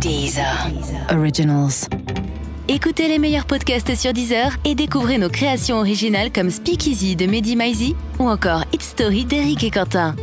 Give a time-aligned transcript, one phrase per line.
[0.00, 0.70] Deezer.
[1.10, 1.88] Originals.
[2.68, 7.56] Écoutez les meilleurs podcasts sur Deezer et découvrez nos créations originales comme Speakeasy de Mehdi
[7.56, 10.14] Maizi ou encore It's Story d'Eric et Quentin.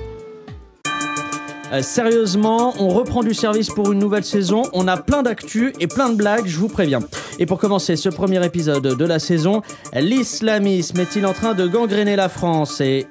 [1.74, 4.64] Euh, sérieusement, on reprend du service pour une nouvelle saison.
[4.72, 6.99] On a plein d'actu et plein de blagues, je vous préviens.
[7.39, 9.62] Et pour commencer ce premier épisode de la saison,
[9.94, 12.79] l'islamisme est-il en train de gangréner la France?
[12.79, 13.07] Et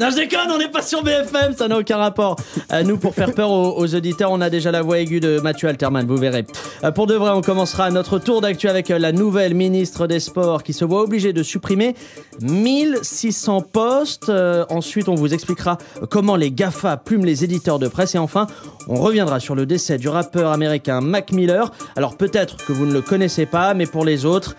[0.00, 2.36] non, je déconne, on n'est pas sur BFM, ça n'a aucun rapport.
[2.72, 5.68] Euh, nous, pour faire peur aux, auditeurs, on a déjà la voix aiguë de Mathieu
[5.68, 6.46] Alterman, vous verrez.
[6.82, 10.18] Euh, pour de vrai, on commencera notre tour d'actu avec euh, la nouvelle ministre des
[10.18, 11.94] Sports qui se voit obligée de supprimer
[12.40, 14.32] 1600 postes.
[14.70, 15.76] Ensuite, on vous expliquera
[16.08, 18.14] comment les GAFA plument les éditeurs de presse.
[18.14, 18.46] Et enfin,
[18.88, 21.70] on reviendra sur le décès du rappeur américain Mac Miller.
[21.96, 24.56] Alors peut-être que vous ne le connaissez pas, mais pour les autres...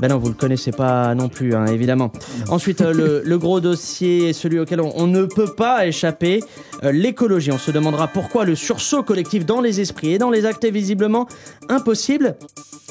[0.00, 2.10] Ben non, vous le connaissez pas non plus, hein, évidemment.
[2.48, 6.42] Ensuite, euh, le, gros dossier, celui auquel on, on ne peut pas échapper,
[6.82, 7.52] euh, l'écologie.
[7.52, 10.70] On se demandera pourquoi le sursaut collectif dans les esprits et dans les actes est
[10.70, 11.26] visiblement
[11.68, 12.36] impossible.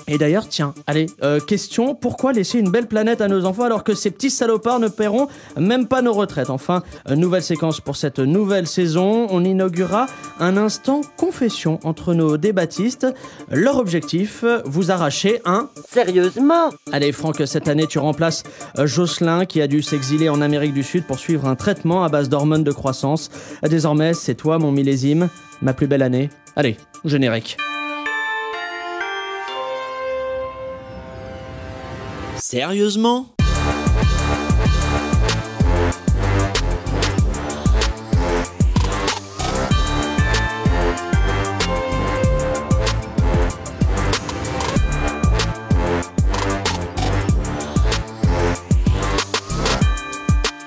[0.07, 3.83] Et d'ailleurs, tiens, allez, euh, question, pourquoi laisser une belle planète à nos enfants alors
[3.83, 7.95] que ces petits salopards ne paieront même pas nos retraites Enfin, euh, nouvelle séquence pour
[7.95, 10.07] cette nouvelle saison, on inaugurera
[10.39, 13.07] un instant confession entre nos débattistes.
[13.49, 18.43] Leur objectif, vous arracher un Sérieusement Allez Franck, cette année tu remplaces
[18.77, 22.09] euh, Jocelyn qui a dû s'exiler en Amérique du Sud pour suivre un traitement à
[22.09, 23.29] base d'hormones de croissance.
[23.63, 25.29] Désormais, c'est toi mon millésime,
[25.61, 26.29] ma plus belle année.
[26.55, 27.57] Allez, générique.
[32.53, 33.33] Sérieusement?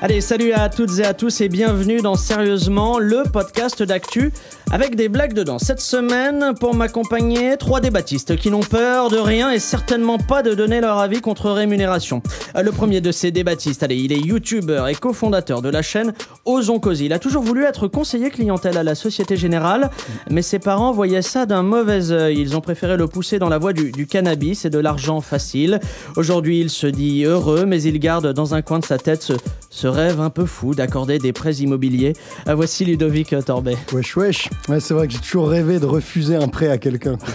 [0.03, 4.33] Allez, salut à toutes et à tous et bienvenue dans Sérieusement, le podcast d'actu
[4.72, 5.59] avec des blagues dedans.
[5.59, 10.55] Cette semaine, pour m'accompagner, trois débattistes qui n'ont peur de rien et certainement pas de
[10.55, 12.23] donner leur avis contre rémunération.
[12.56, 16.13] Euh, Le premier de ces débattistes, allez, il est youtubeur et cofondateur de la chaîne
[16.45, 17.07] Ozon Cosy.
[17.07, 19.90] Il a toujours voulu être conseiller clientèle à la Société Générale,
[20.30, 22.39] mais ses parents voyaient ça d'un mauvais œil.
[22.40, 25.80] Ils ont préféré le pousser dans la voie du, du cannabis et de l'argent facile.
[26.17, 29.35] Aujourd'hui, il se dit heureux, mais il garde dans un coin de sa tête ce,
[29.70, 32.14] ce rêve un peu fou d'accorder des prêts immobiliers.
[32.48, 33.77] Euh, voici Ludovic Torbet.
[33.92, 34.48] Wesh wesh.
[34.68, 37.17] Ouais, c'est vrai que j'ai toujours rêvé de refuser un prêt à quelqu'un.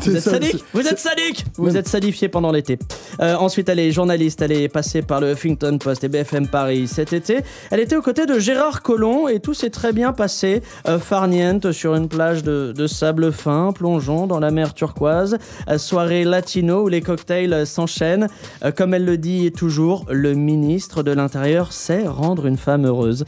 [0.00, 2.78] Vous êtes sadique Vous êtes sadique Vous êtes sadifié pendant l'été.
[3.20, 6.88] Euh, ensuite, elle est journaliste, elle est passée par le Huffington Post et BFM Paris
[6.88, 7.40] cet été.
[7.70, 10.62] Elle était aux côtés de Gérard Collomb et tout s'est très bien passé.
[10.86, 15.36] Euh, farniente sur une plage de, de sable fin, plongeons dans la mer turquoise.
[15.68, 18.28] Euh, soirée latino où les cocktails s'enchaînent.
[18.76, 23.24] Comme elle le dit toujours, le ministre de l'Intérieur sait rendre une femme heureuse.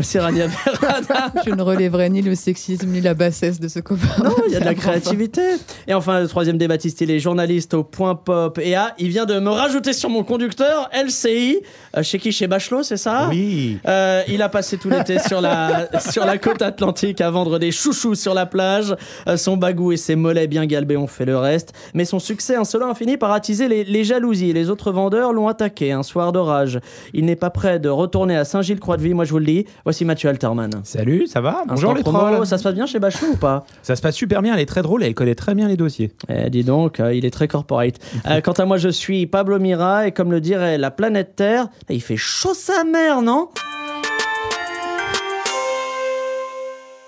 [0.00, 1.32] Voici Rania Berrada.
[1.44, 4.22] Je ne relèverai ni le sexisme ni la bassesse de ce copain.
[4.22, 5.42] Non, il y a de la créativité.
[5.88, 8.60] Et enfin, le troisième débattiste, il est journaliste au Point Pop.
[8.62, 11.58] Et ah, il vient de me rajouter sur mon conducteur, LCI,
[11.96, 12.30] euh, chez qui?
[12.30, 13.26] Chez Bachelot, c'est ça?
[13.28, 13.80] Oui.
[13.88, 17.72] Euh, il a passé tout l'été sur la, sur la côte atlantique à vendre des
[17.72, 18.94] chouchous sur la plage.
[19.26, 21.72] Euh, son bagou et ses mollets bien galbés ont fait le reste.
[21.92, 24.52] Mais son succès insolent a fini par attiser les, les jalousies.
[24.52, 26.78] Les autres vendeurs l'ont attaqué un soir d'orage.
[27.14, 29.64] Il n'est pas prêt de retourner à Saint-Gilles-Croix-de-Vie, moi je vous le dis.
[29.88, 30.68] Voici Mathieu Alterman.
[30.84, 32.46] Salut, ça va Bonjour les promo, trolls.
[32.46, 34.66] Ça se passe bien chez Bachelot ou pas Ça se passe super bien, elle est
[34.66, 36.12] très drôle et elle connaît très bien les dossiers.
[36.28, 37.94] Eh, dis donc, euh, il est très corporate.
[38.26, 41.68] Euh, quant à moi, je suis Pablo Mira et comme le dirait la planète Terre,
[41.88, 43.48] eh, il fait chaud sa mère, non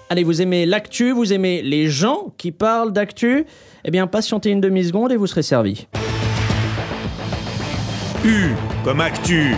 [0.09, 3.45] Allez, vous aimez l'actu, vous aimez les gens qui parlent d'actu
[3.85, 5.87] Eh bien, patientez une demi-seconde et vous serez servi.
[8.25, 8.53] U
[8.85, 9.55] comme actu.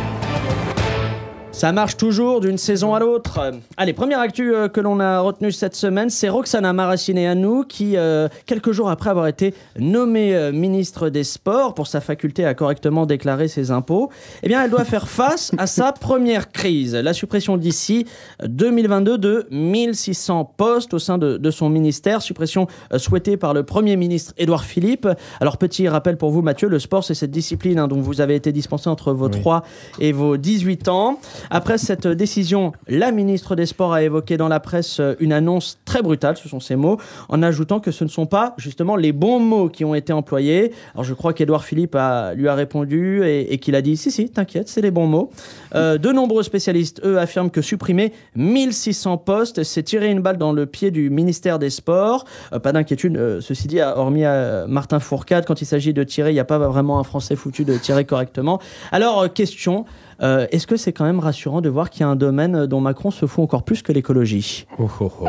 [1.53, 3.39] Ça marche toujours d'une saison à l'autre.
[3.39, 7.99] Euh, Allez, première actu euh, que l'on a retenue cette semaine, c'est Roxana Maracineanu qui,
[7.99, 12.55] euh, quelques jours après avoir été nommée euh, ministre des Sports pour sa faculté à
[12.55, 14.09] correctement déclarer ses impôts,
[14.43, 18.07] eh bien, elle doit faire face à sa première crise, la suppression d'ici
[18.43, 23.97] 2022 de 1600 postes au sein de, de son ministère, suppression souhaitée par le Premier
[23.97, 25.07] ministre Édouard Philippe.
[25.39, 28.37] Alors, petit rappel pour vous, Mathieu, le sport, c'est cette discipline hein, dont vous avez
[28.37, 29.63] été dispensé entre vos 3
[30.01, 31.19] et vos 18 ans.
[31.51, 35.79] Après cette décision, la ministre des Sports a évoqué dans la presse euh, une annonce
[35.85, 36.99] très brutale, ce sont ses mots,
[37.29, 40.73] en ajoutant que ce ne sont pas justement les bons mots qui ont été employés.
[40.95, 41.97] Alors je crois qu'Edouard Philippe
[42.37, 45.31] lui a répondu et, et qu'il a dit si, si, t'inquiète, c'est les bons mots.
[45.75, 50.53] Euh, de nombreux spécialistes, eux, affirment que supprimer 1600 postes, c'est tirer une balle dans
[50.53, 52.25] le pied du ministère des Sports.
[52.53, 56.31] Euh, pas d'inquiétude, euh, ceci dit, hormis euh, Martin Fourcade, quand il s'agit de tirer,
[56.31, 58.61] il n'y a pas vraiment un Français foutu de tirer correctement.
[58.91, 59.85] Alors, question.
[60.21, 63.11] Est-ce que c'est quand même rassurant de voir qu'il y a un domaine dont Macron
[63.11, 64.67] se fout encore plus que l'écologie?
[64.79, 65.27] Oh, oh, oh,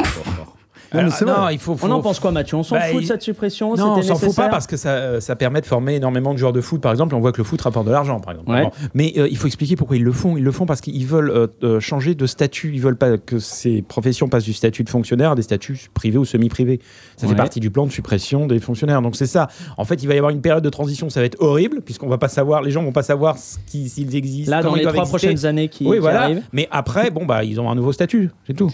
[0.94, 1.54] mais non, vrai.
[1.56, 1.74] il faut.
[1.74, 2.58] On faut- en pense quoi, Mathieu?
[2.58, 4.90] On s'en Bah, fout de cette suppression Non, on s'en fout pas parce que ça,
[4.90, 7.16] euh, ça permet de former énormément de joueurs de foot, par exemple.
[7.16, 8.52] On voit que le foot rapporte de l'argent, par exemple.
[8.52, 8.70] Ouais.
[8.94, 10.38] Mais euh, il faut expliquer pourquoi ils le font.
[10.38, 12.72] Ils le font parce qu'ils veulent euh, changer de statut.
[12.74, 16.18] Ils veulent pas que ces professions passent du statut de fonctionnaire à des statuts privés
[16.18, 16.80] ou semi-privés.
[17.18, 17.32] Ça Ouais.
[17.32, 19.02] fait partie du plan de suppression des fonctionnaires.
[19.02, 19.48] Donc c'est ça.
[19.78, 21.10] En fait, il va y avoir une période de transition.
[21.10, 22.62] Ça va être horrible puisqu'on va pas savoir.
[22.62, 24.52] Les gens vont pas savoir s'ils existent.
[24.52, 25.10] Là, dans les trois exister.
[25.18, 26.24] prochaines années qui, Oui, qui voilà.
[26.24, 26.44] arrivent.
[26.52, 28.30] Mais après, bon, bah, ils ont un nouveau statut.
[28.48, 28.72] C'est tout.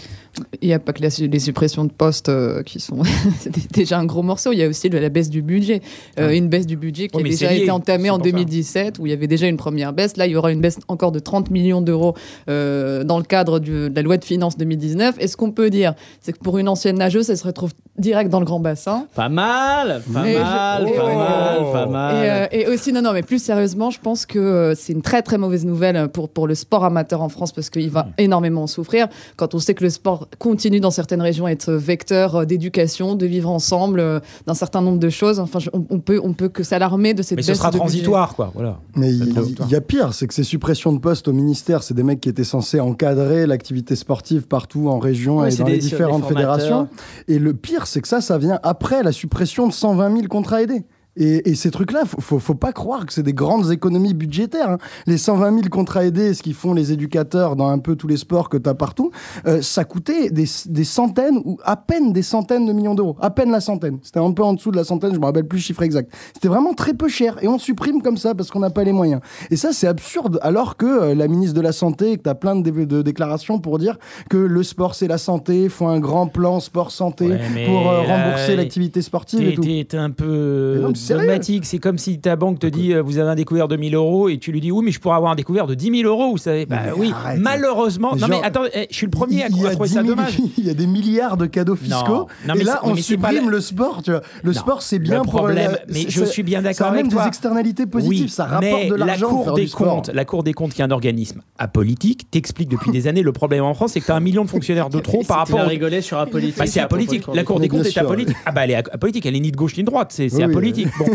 [0.60, 3.02] Il n'y a pas que les suppressions de postes euh, qui sont
[3.38, 4.52] c'est déjà un gros morceau.
[4.52, 5.80] Il y a aussi de la baisse du budget.
[6.18, 7.62] Euh, Une baisse du budget qui Oui, a déjà lié.
[7.62, 8.32] été entamée en pour ça.
[8.32, 10.16] 2017, où il y avait déjà une première baisse.
[10.16, 12.14] Là, il y aura une baisse encore de 30 millions d'euros
[12.48, 15.16] euh, dans le cadre du- de la loi de finances 2019.
[15.20, 18.30] Et ce qu'on peut dire, c'est que pour une ancienne nageuse, elle se retrouve direct
[18.30, 19.06] dans le grand bassin.
[19.14, 21.14] Pas mal, pas Et je- mal, et pas ouais.
[21.16, 22.14] mal, pas mal.
[22.24, 25.02] Et, euh, et aussi, non, non, mais plus sérieusement, je pense que euh, c'est une
[25.02, 28.62] très très mauvaise nouvelle pour, pour le sport amateur en France parce qu'il va énormément
[28.62, 29.08] en souffrir.
[29.36, 33.14] Quand on sait que le sport continue dans certaines régions à être vecteur euh, d'éducation,
[33.14, 36.32] de vivre ensemble, euh, d'un certain nombre de choses, enfin, je- on, on peut, on
[36.32, 37.84] peut que s'alarmer de cette Mais ce baisse sera de budget.
[37.86, 38.50] transitoire, quoi.
[38.54, 38.78] Voilà.
[38.96, 39.34] Mais il,
[39.70, 42.28] y a pire, c'est que ces suppressions de postes au ministère, c'est des mecs qui
[42.30, 46.88] étaient censés encadrer l'activité sportive partout en région Ouais, et dans des- les différentes fédérations.
[47.28, 50.62] Et le pire, c'est que ça, ça vient après la suppression de 120 000 contrats
[50.62, 50.84] aidés.
[51.16, 54.70] Et, et ces trucs-là, faut, faut, faut pas croire que c'est des grandes économies budgétaires.
[54.70, 54.78] hein.
[55.06, 58.16] Les 120 000 contrats aidés, ce qu'ils font les éducateurs dans un peu tous les
[58.16, 59.10] sports que tu as partout,
[59.46, 63.16] euh, ça coûtait des, des centaines ou à peine des centaines de millions d'euros.
[63.20, 63.98] À peine la centaine.
[64.02, 66.12] C'était un peu en dessous de la centaine, je me rappelle plus le chiffre exact.
[66.34, 67.36] C'était vraiment très peu cher.
[67.42, 69.20] Et on supprime comme ça parce qu'on n'a pas les moyens.
[69.50, 70.38] Et ça, c'est absurde.
[70.42, 73.02] Alors que euh, la ministre de la Santé, que tu as plein de, dé- de
[73.02, 73.98] déclarations pour dire
[74.28, 78.02] que le sport, c'est la santé, faut un grand plan sport-santé Ouais, mais pour euh,
[78.02, 79.62] rembourser l'activité sportive et tout.
[79.62, 81.22] t'es- un peu sérieux.
[81.26, 81.64] dogmatique.
[81.66, 84.28] C'est comme si ta banque te dit euh, vous avez un découvert de 1000 euros
[84.28, 86.30] et tu lui dis oui, mais je pourrais avoir un découvert de 10 000 euros.
[86.32, 87.40] Vous savez, bah mais oui, arrête.
[87.40, 88.14] malheureusement.
[88.16, 90.38] Non, mais attends, eh, je suis le premier à, à trouver 10 ça 000 dommage.
[90.58, 92.28] il y a des milliards de cadeaux fiscaux.
[92.46, 94.02] Non, mais et là, on supprime la- le sport.
[94.02, 94.22] Tu vois.
[94.42, 94.58] Le Non.
[94.58, 97.10] sport, c'est Le bien pour problème, la- mais je suis bien Ça d'accord avec des
[97.12, 97.26] toi.
[97.26, 98.24] externalités positives.
[98.24, 99.28] Oui, ça rapporte mais de la l'argent.
[99.28, 102.90] Cour faire des comptes, la Cour des comptes, qui est un organisme apolitique, t'explique depuis
[102.92, 104.98] des années le problème en France, c'est que tu as un million de fonctionnaires de
[105.00, 106.58] trop par rapport rigolé sur apolitique.
[106.58, 107.24] Bah, c'est apolitique.
[107.32, 108.36] La Cour des comptes est apolitique.
[108.46, 110.88] Ah bah elle est apolitique, elle est ni de gauche ni de droite, c'est apolitique.
[110.98, 111.06] Bon,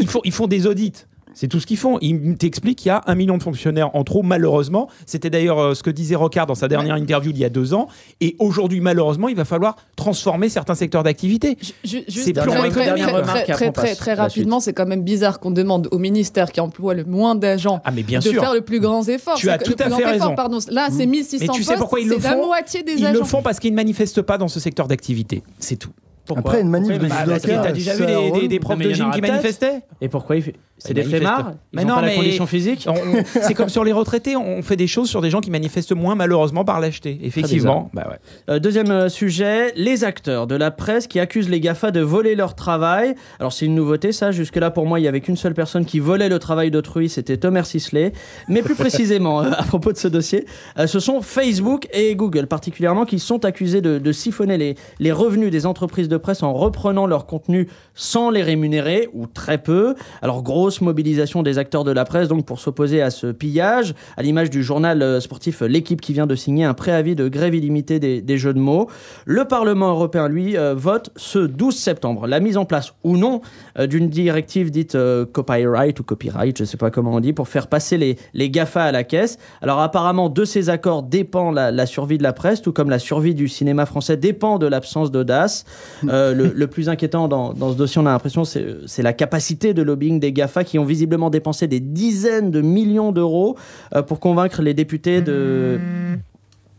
[0.00, 0.92] ils font, ils font des audits.
[1.36, 1.98] C'est tout ce qu'ils font.
[2.00, 4.88] Ils t'expliquent qu'il y a un million de fonctionnaires en trop, malheureusement.
[5.04, 7.74] C'était d'ailleurs euh, ce que disait Rocard dans sa dernière interview d'il y a deux
[7.74, 7.88] ans.
[8.20, 11.58] Et aujourd'hui, malheureusement, il va falloir transformer certains secteurs d'activité.
[11.82, 15.98] C'est très, plus très, très, très, très, rapidement, c'est quand même bizarre qu'on demande au
[15.98, 18.40] ministère qui emploie le moins d'agents Ah, de sûr.
[18.40, 19.34] faire le plus grand effort.
[19.34, 20.34] Tu as tout à fait effort, raison.
[20.36, 20.58] Pardon.
[20.70, 23.06] Là, c'est 1600 Mais tu sais postes, pourquoi ils le c'est la moitié des Ils
[23.06, 23.18] agents.
[23.18, 25.42] le font parce qu'ils ne manifestent pas dans ce secteur d'activité.
[25.58, 25.90] C'est tout.
[26.26, 28.90] Pourquoi Après, une manif de Bah, judoka, t'as déjà vu des, des- des profs de
[28.92, 31.52] gym qui manifestaient Et pourquoi il fait C'est des flemmards.
[31.72, 32.88] Ils Mais non, pas la mais- condition physique
[33.24, 36.14] c'est comme sur les retraités, on fait des choses sur des gens qui manifestent moins
[36.14, 37.18] malheureusement par lâcheté.
[37.22, 37.90] Effectivement.
[37.94, 38.16] Bah ouais.
[38.50, 42.34] Euh, deuxième euh, sujet, les acteurs de la presse qui accusent les GAFA de voler
[42.34, 43.14] leur travail.
[43.38, 46.00] Alors c'est une nouveauté ça, jusque-là pour moi il y avait qu'une seule personne qui
[46.00, 48.12] volait le travail d'autrui, c'était Thomas Sisley.
[48.48, 50.44] Mais plus précisément euh, à propos de ce dossier,
[50.78, 55.12] euh, ce sont Facebook et Google particulièrement qui sont accusés de, de siphonner les, les
[55.12, 59.94] revenus des entreprises de presse en reprenant leur contenu sans les rémunérer ou très peu.
[60.20, 64.22] Alors grosse mobilisation des acteurs de la presse donc pour s'opposer à ce pillage, à
[64.22, 67.98] l'image du journal euh, sportif L'équipe qui vient de signer un préavis de grève illimitée
[67.98, 68.88] des, jeux de mots.
[69.26, 73.42] Le Parlement européen, lui, euh, vote ce 12 septembre la mise en place ou non
[73.78, 74.96] euh, d'une directive dite
[75.34, 78.48] copyright ou copyright, je ne sais pas comment on dit, pour faire passer les, les
[78.48, 79.36] GAFA à la caisse.
[79.60, 83.34] Alors apparemment, de ces accords dépend la, survie de la presse, tout comme la survie
[83.34, 85.66] du cinéma français dépend de l'absence d'audace.
[86.04, 90.20] Le, plus inquiétant dans, dans ce dossier, on a l'impression, c'est la capacité de lobbying
[90.20, 93.56] des GAFA qui ont visiblement dépensé des dizaines de millions d'euros
[93.94, 95.80] euh, pour convaincre les députés de...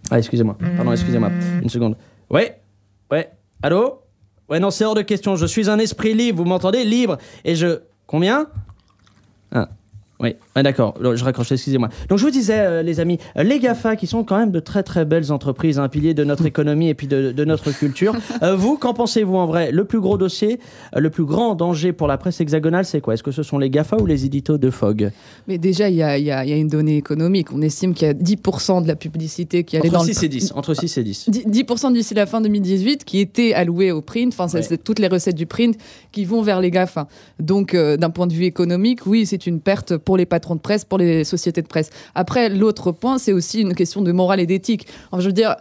[0.09, 1.97] Ah, excusez-moi, pardon, excusez-moi, une seconde.
[2.29, 2.61] Ouais,
[3.11, 3.29] ouais,
[3.61, 3.99] allô?
[4.47, 6.83] Ouais, non, c'est hors de question, je suis un esprit libre, vous m'entendez?
[6.83, 7.17] Libre.
[7.43, 7.79] Et je...
[8.05, 8.45] Combien?
[9.51, 9.69] Ah,
[10.21, 11.89] oui, ouais, d'accord, je raccroche, excusez-moi.
[12.07, 14.61] Donc je vous disais, euh, les amis, euh, les GAFA qui sont quand même de
[14.61, 18.13] très très belles entreprises, un pilier de notre économie et puis de, de notre culture.
[18.43, 19.71] Euh, vous, qu'en pensez-vous en vrai?
[19.71, 20.59] Le plus gros dossier,
[20.95, 23.13] le plus grand danger pour la presse hexagonale, c'est quoi?
[23.13, 25.11] Est-ce que ce sont les GAFA ou les éditos de Fogg
[25.47, 27.51] Mais déjà, il y a, y y une donnée économique.
[27.53, 30.25] On estime qu'il y a 10% de la publicité qui allait Entre dans 6 le...
[30.25, 30.51] et 10.
[30.55, 31.29] Entre 6 et 10.
[31.29, 34.33] 10 10% d'ici la fin 2018 qui étaient alloués au print.
[34.33, 34.77] Enfin, c'est Ouais.
[34.77, 35.77] toutes les recettes du print
[36.11, 37.07] qui vont vers les GAFA.
[37.39, 40.85] Donc, d'un point de vue économique, oui, c'est une perte pour les patrons de presse,
[40.85, 41.89] pour les sociétés de presse.
[42.13, 44.87] Après, l'autre point, c'est aussi une question de morale et d'éthique.
[45.17, 45.55] Je veux dire.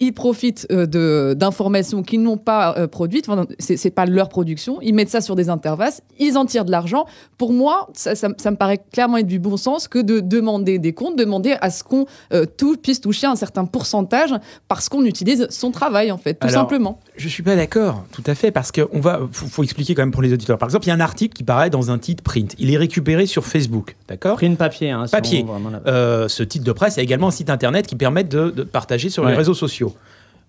[0.00, 3.28] Ils profitent euh, d'informations qu'ils n'ont pas euh, produites.
[3.28, 4.78] Enfin, c'est c'est pas leur production.
[4.80, 6.02] Ils mettent ça sur des interfaces.
[6.20, 7.04] Ils en tirent de l'argent.
[7.36, 10.78] Pour moi, ça, ça- ça me paraît clairement être du bon sens que de demander
[10.78, 14.32] des comptes, demander à ce qu'on euh, tout puisse toucher un certain pourcentage
[14.68, 17.00] parce qu'on utilise son travail en fait, tout Alors, simplement.
[17.18, 20.12] Je suis pas d'accord, tout à fait, parce qu'on va, faut, faut expliquer quand même
[20.12, 20.56] pour les auditeurs.
[20.56, 22.54] Par exemple, il y a un article qui paraît dans un titre print.
[22.58, 24.90] Il est récupéré sur Facebook, d'accord Print papier.
[24.90, 25.44] Hein, Papier.
[25.86, 29.10] Euh, ce titre de presse a également un site internet qui permet de, de partager
[29.10, 29.94] sur les réseaux sociaux.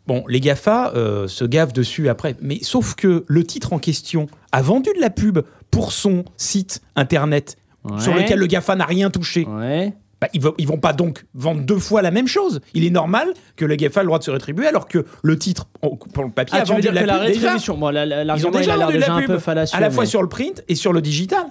[0.07, 4.27] Bon, les GAFA euh, se gavent dessus après, mais sauf que le titre en question
[4.51, 7.57] a vendu de la pub pour son site internet
[7.97, 9.45] sur lequel le GAFA n'a rien touché.
[9.45, 9.93] Ouais.
[10.21, 12.59] Bah, ils, vont, ils vont pas donc vendre deux fois la même chose.
[12.73, 15.39] Il est normal que le GAFA ait le droit de se rétribuer alors que le
[15.39, 15.67] titre
[16.13, 17.19] pour le papier Ah, a vendu de la pub déjà.
[17.51, 19.77] rétribution, bon, la- la- Ils ont déjà vendu de la un pub peu fallacieux.
[19.77, 21.45] à la fois mais- sur le print et sur le digital.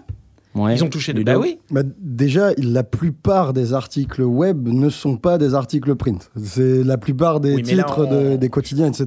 [0.59, 0.75] Ouais.
[0.77, 1.19] Ils ont touché de.
[1.19, 1.33] Ludo.
[1.33, 1.59] Bah oui.
[1.71, 6.31] Bah, déjà, la plupart des articles web ne sont pas des articles print.
[6.43, 9.07] C'est la plupart des Oui, mais là, titres on- de- des quotidiens, etc.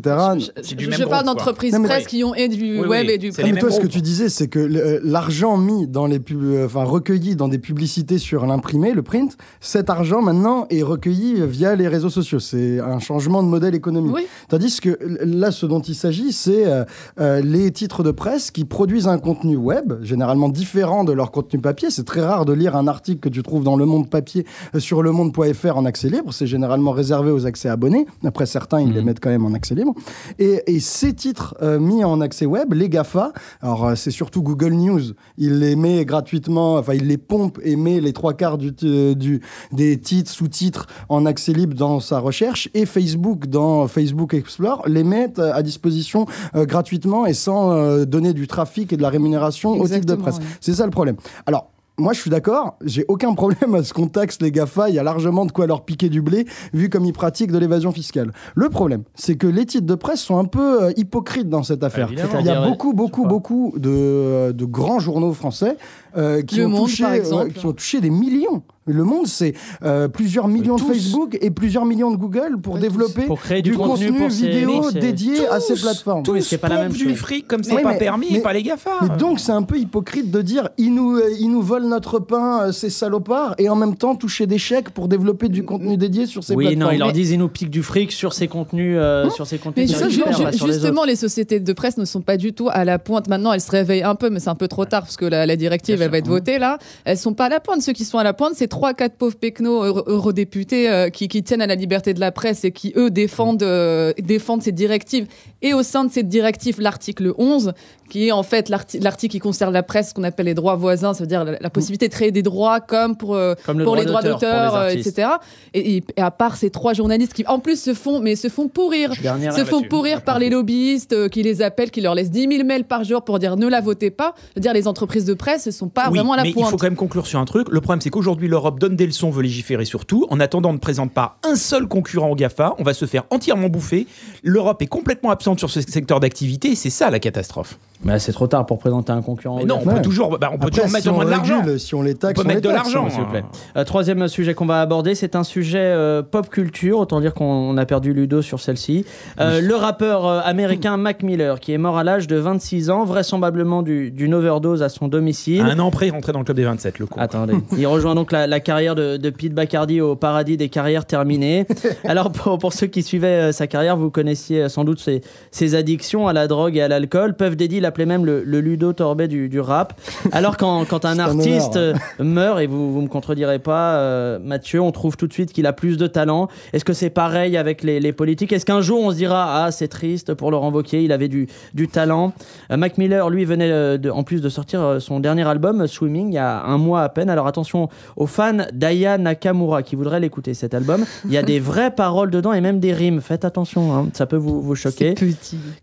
[0.61, 3.59] Je parle d'entreprises presse qui ont et du Oui, web oui, et du les mais
[3.59, 6.83] toi, ce que tu disais, c'est que le- l'argent mis dans les pub- euh, enfin
[6.83, 11.87] recueilli dans des publicités sur l'imprimé, le print, cet argent maintenant est recueilli via les
[11.87, 12.39] réseaux sociaux.
[12.39, 14.13] C'est un changement de modèle économique.
[14.15, 14.25] Oui.
[14.49, 16.83] Tandis que là, ce dont il s'agit, c'est euh,
[17.19, 21.40] euh, les titres de presse qui produisent un contenu web, généralement différent de leur contenu
[21.41, 21.89] papier.
[21.89, 24.45] C'est très rare de lire un article que tu trouves dans Le Monde papier
[24.75, 26.33] euh, sur lemonde.fr en accès libre.
[26.33, 28.05] C'est généralement réservé aux accès abonnés.
[28.23, 29.93] Après, certains, ils les mettent quand même en accès libre.
[30.39, 34.41] Et, et ces titres euh, mis en accès web, les GAFA, alors euh, c'est surtout
[34.41, 35.01] Google News,
[35.37, 39.41] il les met gratuitement, enfin il les pompe et met les trois quarts du, du,
[39.71, 45.03] des titres, sous-titres en accès libre dans sa recherche, et Facebook dans Facebook Explore les
[45.39, 49.83] euh, à disposition euh, gratuitement et sans donner du trafic et de la rémunération au
[49.83, 50.37] titre de Exactement, presse.
[50.37, 50.55] ouais.
[50.59, 51.15] C'est ça le problème.
[51.45, 54.95] Alors, moi, je suis d'accord, j'ai aucun problème à ce qu'on taxe les GAFA, il
[54.95, 57.91] y a largement de quoi leur piquer du blé, vu comme ils pratiquent de l'évasion
[57.91, 58.31] fiscale.
[58.55, 61.83] Le problème, c'est que les titres de presse sont un peu euh, hypocrites dans cette
[61.83, 62.09] affaire.
[62.11, 65.77] il y a beaucoup, beaucoup, beaucoup de, de grands journaux français
[66.17, 67.43] euh, qui, Le ont Monde, touché, par exemple.
[67.47, 68.63] ouais, qui ont touché des millions.
[68.87, 70.87] Le Monde, c'est euh, plusieurs millions de tous.
[70.87, 74.19] Facebook et plusieurs millions de Google pour Ouais, développer Pour créer du, du contenu contenu
[74.23, 76.23] pour ces- vidéo ces- dédié à ces Tous, plateformes.
[76.27, 77.13] Oui, mais c'est pas la même du chose.
[77.17, 78.89] fric comme c'est Oui, pas mais- permis mais- par les GAFA.
[79.03, 82.17] Mais donc, c'est un peu hypocrite de dire ils nous, euh, ils nous volent notre
[82.17, 85.95] pain, euh, ces salopards, et en même temps toucher des chèques pour développer du contenu
[85.95, 86.83] dédié sur ces Oui, plateformes.
[86.89, 89.45] non, ils leur Mais- disent ils nous piquent du fric sur ces contenus, euh, sur
[89.45, 89.91] ces Mais contenus.
[89.91, 92.83] ça, je- là, les justement, les sociétés de presse ne sont pas du tout à
[92.83, 93.27] la pointe.
[93.27, 95.45] Maintenant, elles se réveillent un peu, mais c'est un peu trop tard parce que la,
[95.45, 96.79] la directive, elle va être votée là.
[97.05, 97.83] Elles sont pas à la pointe.
[97.83, 101.27] Ceux qui sont à la pointe, c'est trois, quatre pauvres pecnos euro- eurodéputés euh, qui,
[101.27, 104.75] qui tiennent à la liberté de la presse et qui eux défendent euh, défendent cette
[104.75, 105.27] directive.
[105.61, 107.73] Et au sein de cette directive, l'article 11,
[108.09, 110.75] qui est en fait l'arti- l'article qui concerne la presse, ce qu'on appelle les droits
[110.75, 113.77] voisins, ça veut dire la, la possibilité de créer des droits comme pour euh, Comme
[113.77, 115.27] le pour droit les droits d'auteur, les etc.
[115.75, 119.13] Et, à part ces trois journalistes qui, en plus, se font, mais se font pourrir
[119.13, 122.85] se font pourrir par les lobbyistes qui les appellent, qui leur laissent 10 000 mails
[122.85, 124.33] par jour pour dire ne la votez pas.
[124.49, 126.49] Je veux dire, les entreprises de presse ne sont pas Oui, vraiment à la mais
[126.49, 126.69] il pointe.
[126.69, 127.67] faut quand même conclure sur un truc.
[127.69, 130.27] Le problème, c'est qu'aujourd'hui, l'Europe donne des leçons, veut légiférer sur tout.
[130.29, 132.75] En attendant, on ne présente pas un seul concurrent au GAFA.
[132.77, 134.05] On va se faire entièrement bouffer.
[134.43, 137.79] L'Europe est complètement absente sur ce secteur d'activité et c'est ça la catastrophe.
[138.03, 139.57] Mais c'est trop tard pour présenter un concurrent.
[139.57, 141.25] Mais non, on peut toujours, bah, on peut Après, toujours si mettre au on moins
[141.25, 141.63] de l'argent.
[141.77, 143.43] si on les taxe, On peut mettre les de l'argent, s'il vous plaît.
[143.77, 147.77] Euh, troisième sujet qu'on va aborder, c'est un sujet euh, pop culture, autant dire qu'on
[147.77, 149.05] a perdu Ludo sur celle-ci.
[149.39, 153.03] Euh, Le rappeur euh, américain Mac Miller, qui est mort à l'âge de 26 ans,
[153.05, 155.61] vraisemblablement du- d'une overdose à son domicile.
[155.61, 157.19] Un an après, il rentrait dans le club des 27, le coup.
[157.19, 157.53] Attendez.
[157.77, 161.67] Il rejoint donc la, la carrière de, de Pete Bacardi au paradis des carrières terminées.
[162.03, 165.75] Alors, pour, pour ceux qui suivaient euh, sa carrière, vous connaissiez sans doute ses, ses
[165.75, 167.35] addictions à la drogue et à l'alcool.
[167.35, 169.93] Puff Daddy l'appelait même le, le Ludo Torbet du, du rap.
[170.31, 171.95] Alors, quand, quand un artiste honneur.
[172.19, 175.51] euh, meurt, et vous, vous me contredirez pas, euh, Mathieu, on trouve tout de suite
[175.51, 176.47] qu'il a plus de talent.
[176.71, 178.53] Est-ce que c'est pareil avec les, les politiques?
[178.53, 181.47] Est-ce qu'un jour on se dira, ah, c'est triste pour Laurent Wauquiez, il avait du,
[181.73, 182.31] du talent?
[182.71, 186.35] Euh, Mac Miller, lui, venait de- en plus de sortir son dernier album, Swimming, il
[186.35, 187.29] y a un mois à peine.
[187.29, 191.03] Alors attention aux fans d'Aya Nakamura qui voudraient l'écouter cet album.
[191.25, 193.21] Il y a des vraies paroles dedans et même des rimes.
[193.21, 195.15] Faites attention, hein, ça peut vous, vous choquer.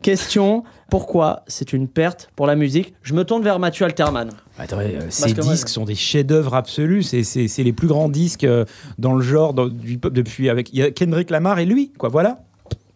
[0.03, 2.95] Question pourquoi c'est une perte pour la musique?
[3.03, 4.31] Je me tourne vers Mathieu Alterman.
[4.59, 7.03] Attends, euh, ces moi, disques sont des chefs-d'œuvre absolus.
[7.03, 8.65] C'est- les plus grands disques euh,
[8.99, 10.49] dans le genre dans- du hip-hop depuis.
[10.49, 12.09] Avec, il y a Kendrick Lamar et lui, quoi.
[12.09, 12.41] Voilà.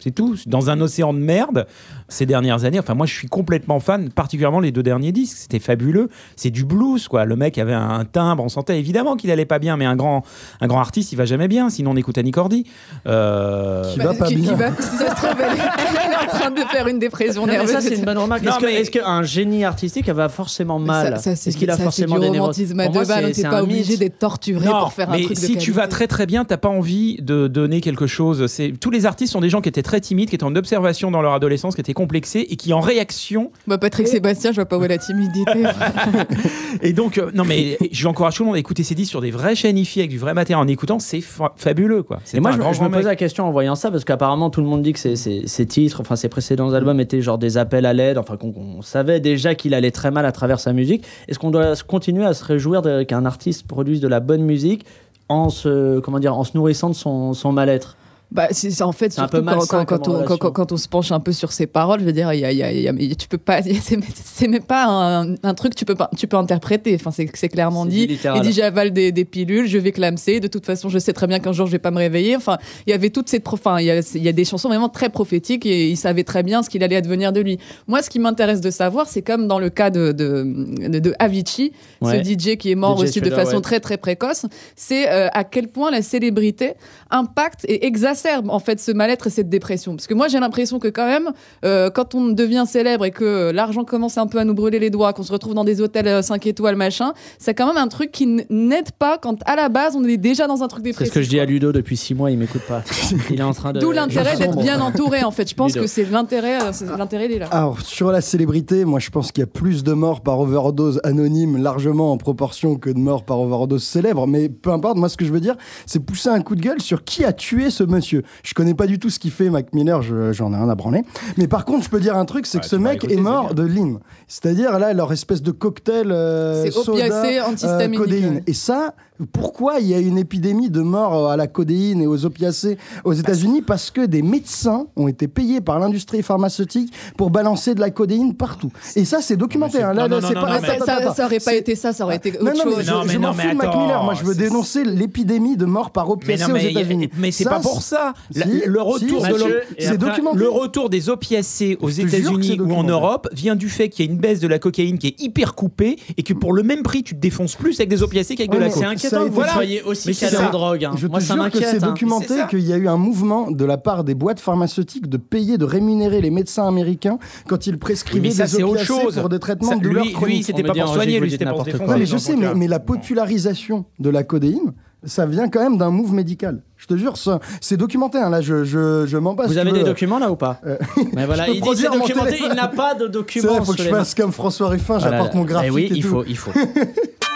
[0.03, 0.37] C'est tout.
[0.47, 1.67] Dans un océan de merde,
[2.09, 2.79] ces dernières années.
[2.79, 5.37] Enfin, moi, je suis complètement fan, particulièrement les deux derniers disques.
[5.39, 6.09] C'était fabuleux.
[6.37, 7.25] C'est du blues, quoi.
[7.25, 8.43] Le mec avait un timbre.
[8.45, 10.25] On sentait évidemment qu'il allait pas bien, mais un grand,
[10.61, 11.71] un grand artiste, il va jamais bien.
[11.71, 12.65] Sinon, on écoute Annie Cordy.
[13.07, 14.55] Euh, Qui va pas qui, qui bien.
[14.55, 17.47] va, si ça se trouve, elle, elle est en train de faire une dépression Non,
[17.49, 17.73] mais nerveuse.
[17.73, 18.43] ça, c'est une bonne remarque.
[18.45, 21.83] Est-ce que- qu'un génie artistique va forcément mal Ça, ça, c'est Est-ce qu'il a ça,
[21.83, 23.33] forcément des romantisme à deux balles.
[23.33, 25.87] T'es pas obligé d'être torturé Non, pour faire un mais truc de si tu vas
[25.87, 28.47] très très bien, t'as pas envie de donner quelque chose.
[28.47, 30.57] C'est tous les artistes sont des gens qui étaient très très timides, qui étaient en
[30.57, 33.53] observation dans leur adolescence, qui étaient complexés et qui en réaction.
[33.67, 35.53] Bah, Patrick Sébastien, je vois pas où est la timidité.
[36.83, 39.31] Et donc, euh, non mais j'encourage tout le monde à écouter ces disques sur des
[39.31, 42.21] vraies chaînes IFI avec du vrai matériel en écoutant, c'est fa- fabuleux quoi.
[42.25, 43.05] C'est Et moi, je, grand, je me mec.
[43.05, 45.67] la question en voyant ça, parce qu'apparemment, tout le monde dit que ces- ces ces
[45.67, 49.55] titres, enfin, ses précédents albums étaient genre des appels à l'aide, enfin, qu'on savait déjà
[49.55, 51.05] qu'il allait très mal à travers sa musique.
[51.29, 54.87] Est-ce qu'on doit continuer à se réjouir qu'un artiste produise de la bonne musique
[55.29, 57.97] en se, comment dire, en se nourrissant de son, son mal-être?
[58.33, 61.21] Bah, c'est en fait un peu quand, quand, quand on, quand, on se penche un
[61.21, 63.61] peu sur ses paroles, je veux dire, y a, y a- y tu peux pas,
[64.25, 66.95] c'est même pas un, un truc que tu peux pas, tu peux interpréter.
[66.95, 68.07] Enfin, c'est c'est clairement dit.
[68.07, 68.39] littéral.
[68.39, 70.41] Il dit j'avale des, des pilules, je vais clamser.
[70.41, 72.35] De toute façon, je sais très bien qu'un jour je vais pas me réveiller.
[72.37, 74.69] Enfin, il y avait toutes ces, enfin, il y a, il y a des chansons
[74.69, 77.59] vraiment très prophétiques et il savait très bien ce qu'il allait advenir de lui.
[77.87, 81.15] Moi, ce qui m'intéresse de savoir, c'est comme dans le cas de de, de, de
[81.19, 82.25] Avicii, Ouais.
[82.25, 83.61] ce DJ qui est mort DJ aussi de façon ouais.
[83.63, 86.73] très très précoce, c'est euh, à quel point la célébrité
[87.11, 89.95] impacte et exacerbe en fait ce mal-être et cette dépression.
[89.97, 91.31] Parce que moi j'ai l'impression que quand même,
[91.65, 94.91] euh, quand on devient célèbre et que l'argent commence un peu à nous brûler les
[94.91, 98.11] doigts, qu'on se retrouve dans des hôtels 5 étoiles machin, c'est quand même un truc
[98.13, 101.13] qui n'aide pas quand à la base on est déjà dans un truc C'est dépressif.
[101.13, 101.45] ce que je dis à.
[101.45, 102.83] Ludo depuis six mois, il m'écoute pas.
[103.31, 103.81] Il est en train de.
[103.81, 105.49] D'où l'intérêt d'être bien entouré en fait.
[105.49, 105.83] Je pense Ludo.
[105.83, 107.47] que c'est l'intérêt, euh, c'est- l'intérêt il est là.
[107.51, 111.01] Alors, sur la célébrité, moi je pense qu'il y a plus de morts par overdose
[111.05, 114.27] anonyme largement en proportion que de morts par overdose célèbre.
[114.27, 116.81] Mais peu importe, moi ce que je veux dire, c'est pousser un coup de gueule
[116.81, 118.12] sur qui a tué ce monsieur.
[118.43, 120.75] Je connais pas du tout ce qu'il fait, Mac Miller, je- j'en ai rien à
[120.75, 121.03] branler.
[121.37, 123.21] Mais par contre, je peux dire un truc, c'est Ouais, que ce mec écouter, est
[123.21, 124.01] mort de lean.
[124.29, 128.35] C'est-à-dire là, leur espèce de cocktail euh, C'est soda, opiacé, antihistaminique, codéine.
[128.37, 128.43] ouais.
[128.47, 128.95] Et ça,
[129.33, 133.13] pourquoi il y a une épidémie de morts à la codéine et aux opiacés aux
[133.13, 133.63] États-Unis?
[133.63, 138.35] Parce que des médecins ont été payés par l'industrie pharmaceutique pour balancer de la codéine
[138.35, 138.73] partout.
[138.97, 139.83] Et ça, c'est documenté.
[139.83, 139.93] hein.
[139.93, 140.55] Là, non, là, non, non, pas.
[140.55, 142.45] non, mais- ça, attends, ça- attends, ça aurait pas été ça, ça aurait été autre
[142.45, 142.85] non, non, mais chose.
[142.85, 144.05] je, Non, mais je non, m'en fous de Mac Miller.
[144.05, 147.11] Moi, je veux dénoncer l'épidémie de morts par opiacés non, aux États-Unis.
[147.17, 148.15] mais c'est pas pour ça.
[148.35, 150.39] La- Si, le retour si, de documenté.
[150.39, 152.83] le retour des opiacés aux Je États-Unis ou en.
[152.83, 155.55] Europe vient du fait qu'il y a une baisse de la cocaïne qui est hyper
[155.55, 158.51] coupée et que pour le même prix, tu te défonces plus avec des opiacés qu'avec
[158.51, 158.83] de la coke.
[159.17, 159.53] Ça a été- Voilà.
[159.53, 160.85] soyez aussi Mais c'est calé en drogue.
[160.85, 160.93] hein.
[160.97, 161.69] Je Moi, te ça jure que m'inquiète.
[161.71, 161.87] c'est hein.
[161.89, 165.59] documenté qu'il y a eu un mouvement de la part des boîtes pharmaceutiques de payer,
[165.59, 169.17] de rémunérer les médecins américains quand ils prescrivaient ça, des opiacés chose.
[169.19, 170.45] pour des traitements Ça, de douleurs lui, lui, chroniques.
[170.45, 171.61] c'était On pas pour soigner, lui, c'était pour.
[171.61, 174.73] Ouais, mais je sais, son mais, la popularisation de la codéine,
[175.05, 176.63] ça vient quand même d'un move médical.
[176.77, 177.15] Je te jure,
[177.61, 178.19] c'est documenté.
[178.19, 178.31] hein.
[178.31, 179.49] Là, je, je, je m'en passe.
[179.49, 180.77] Vous avez des documents là ou pas Euh,
[181.13, 183.55] Mais voilà, il dit c'est documenté, il n'a pas de documents.
[183.55, 185.01] vrai, faut que je fasse comme François Ruffin, mains.
[185.01, 185.39] j'apporte Voilà.
[185.39, 186.09] mon graphique Eh oui, et il tout.
[186.09, 186.53] faut, il faut.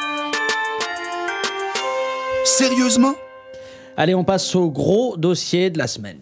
[2.46, 3.14] Sérieusement?
[3.96, 6.18] Allez, on passe au gros dossier de la semaine.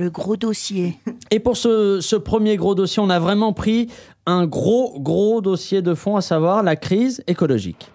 [0.00, 0.98] Le gros dossier.
[1.30, 3.88] Et pour ce, ce premier gros dossier, on a vraiment pris
[4.24, 7.92] un gros, gros dossier de fond, à savoir la crise écologique.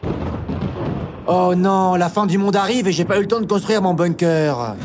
[1.25, 3.81] Oh non, la fin du monde arrive et j'ai pas eu le temps de construire
[3.81, 4.75] mon bunker.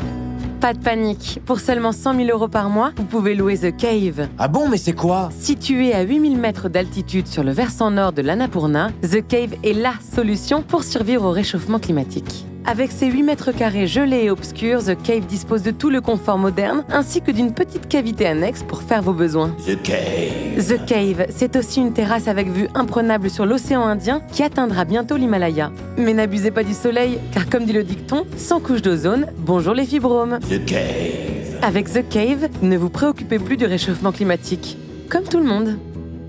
[0.59, 1.41] Pas de panique.
[1.45, 4.29] Pour seulement 100 000 euros par mois, vous pouvez louer The Cave.
[4.37, 5.29] Ah bon, mais c'est quoi?
[5.37, 9.93] Situé à 8000 mètres d'altitude sur le versant nord de l'Annapurna, The Cave est LA
[10.15, 12.45] solution pour survivre au réchauffement climatique.
[12.67, 16.39] Avec ses 8 mètres carrés gelés et obscurs, The Cave dispose de tout le confort
[16.39, 19.51] moderne ainsi que d'une petite cavité annexe pour faire vos besoins.
[19.67, 20.67] The Cave.
[20.67, 25.15] The Cave, c'est aussi une terrasse avec vue imprenable sur l'océan Indien qui atteindra bientôt
[25.15, 25.71] l'Himalaya.
[25.97, 29.85] Mais n'abusez pas du soleil, car comme dit le dicton, sans couche d'ozone, bonjour les
[29.85, 30.39] fibromes.
[30.49, 31.59] The Cave.
[31.61, 34.79] Avec The Cave, ne vous préoccupez plus du réchauffement climatique.
[35.09, 35.77] Comme tout le monde.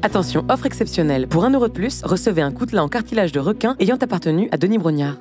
[0.02, 1.28] Attention, offre exceptionnelle.
[1.28, 4.58] Pour un euro de plus, recevez un coutelas en cartilage de requin ayant appartenu à
[4.58, 5.16] Denis Brognard.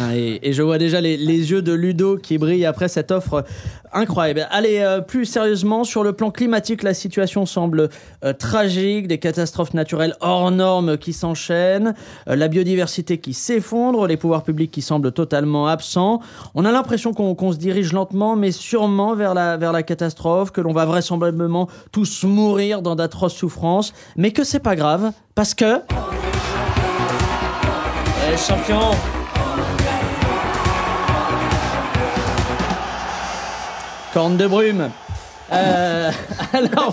[0.00, 3.44] Ah, Et, je vois déjà les, yeux de Ludo qui brillent après cette offre
[3.92, 4.46] incroyable.
[4.50, 7.90] Allez, euh, plus sérieusement, sur le plan climatique, la situation semble
[8.24, 11.94] euh, tragique, des catastrophes naturelles hors normes qui s'enchaînent,
[12.28, 16.20] euh, la biodiversité qui s'effondre, les pouvoirs publics qui semblent totalement absents.
[16.54, 20.52] On a l'impression qu'on qu'on se dirige lentement, mais sûrement vers la, vers la catastrophe,
[20.52, 25.54] que l'on va vraisemblablement tous mourir dans d'atroces souffrances, mais que c'est pas grave, parce
[25.54, 25.80] que...
[28.32, 28.92] Eh, champion
[34.12, 34.90] Corne de brume.
[35.52, 36.10] Euh,
[36.52, 36.92] alors,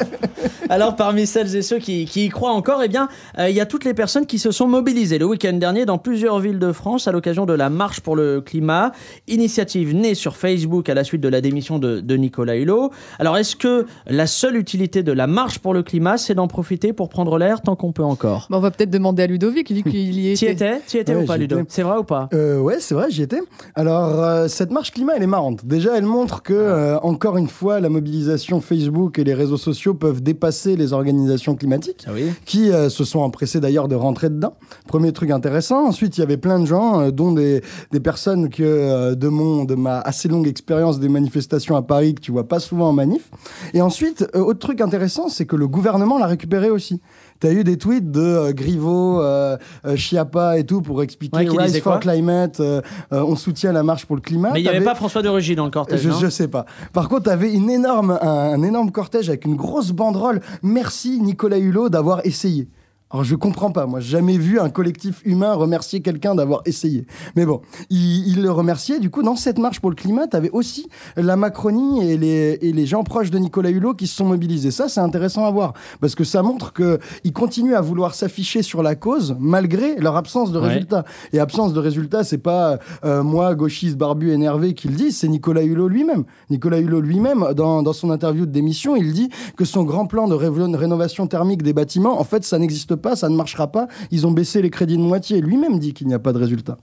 [0.69, 3.61] alors, parmi celles et ceux qui, qui y croient encore, eh bien, euh, il y
[3.61, 6.71] a toutes les personnes qui se sont mobilisées le week-end dernier dans plusieurs villes de
[6.71, 8.91] France à l'occasion de la marche pour le climat,
[9.27, 12.91] initiative née sur Facebook à la suite de la démission de, de Nicolas Hulot.
[13.19, 16.93] Alors, est-ce que la seule utilité de la marche pour le climat, c'est d'en profiter
[16.93, 18.47] pour prendre l'air tant qu'on peut encore?
[18.49, 20.51] Bon, on va peut-être demander à Ludovic, vu qu'il y était.
[20.51, 20.79] étais?
[20.85, 21.59] T'y étais Ouais, ou pas, Ludo?
[21.67, 22.29] C'est vrai ou pas?
[22.33, 23.41] Euh, ouais, c'est vrai, j'y étais.
[23.75, 25.65] Alors, euh, cette marche climat, elle est marrante.
[25.65, 29.93] Déjà, elle montre que, euh, encore une fois, la mobilisation Facebook et les réseaux sociaux
[29.93, 32.31] peuvent dépasser les organisations climatiques, Ah oui.
[32.45, 34.55] qui euh, se sont empressés d'ailleurs de rentrer dedans.
[34.87, 35.85] Premier truc intéressant.
[35.85, 39.27] Ensuite, il y avait plein de gens, euh, dont des, des personnes que euh, de
[39.27, 42.89] mon de ma assez longue expérience des manifestations à Paris que tu vois pas souvent
[42.89, 43.29] en manif.
[43.75, 47.01] Et ensuite, autre truc intéressant, c'est que le gouvernement l'a récupéré aussi.
[47.39, 51.49] Tu as eu des tweets de euh, Griveaux, euh, euh, Chiappa et tout pour expliquer
[51.49, 54.51] Ouais, Rise for Climate, euh, on soutient la marche pour le climat.
[54.53, 56.01] Mais il n'y avait T'avais- pas François de Rugy dans le cortège.
[56.01, 56.65] je, je sais pas.
[56.91, 60.41] Par contre, tu avais une énorme, un, un énorme cortège avec une grosse banderole.
[60.63, 62.67] Merci Nicolas Hulot d'avoir essayé.
[63.11, 67.07] Alors je comprends pas, moi jamais vu un collectif humain remercier quelqu'un d'avoir essayé.
[67.35, 68.99] Mais bon, il, il le remerciait.
[68.99, 72.59] Du coup, dans cette marche pour le climat, tu avais aussi la Macronie et les,
[72.61, 74.69] et les gens proches de Nicolas Hulot qui se sont mobilisés.
[74.69, 78.83] Ça, c'est intéressant à voir parce que ça montre qu'ils continuent à vouloir s'afficher sur
[78.83, 80.67] la cause malgré leur absence de Ouais.
[80.67, 81.03] résultats.
[81.33, 85.29] Et absence de résultats, c'est pas euh, moi, gauchiste, barbu, énervé, qui le dit, c'est
[85.29, 86.25] Nicolas Hulot lui-même.
[86.51, 90.27] Nicolas Hulot lui-même, dans, dans son interview de démission, il dit que son grand plan
[90.27, 93.87] de rénovation thermique des bâtiments, en fait, ça n'existe pas, ça ne marchera pas.
[94.11, 95.41] Ils ont baissé les crédits de moitié.
[95.41, 96.77] Lui-même dit qu'il n'y a pas de résultat.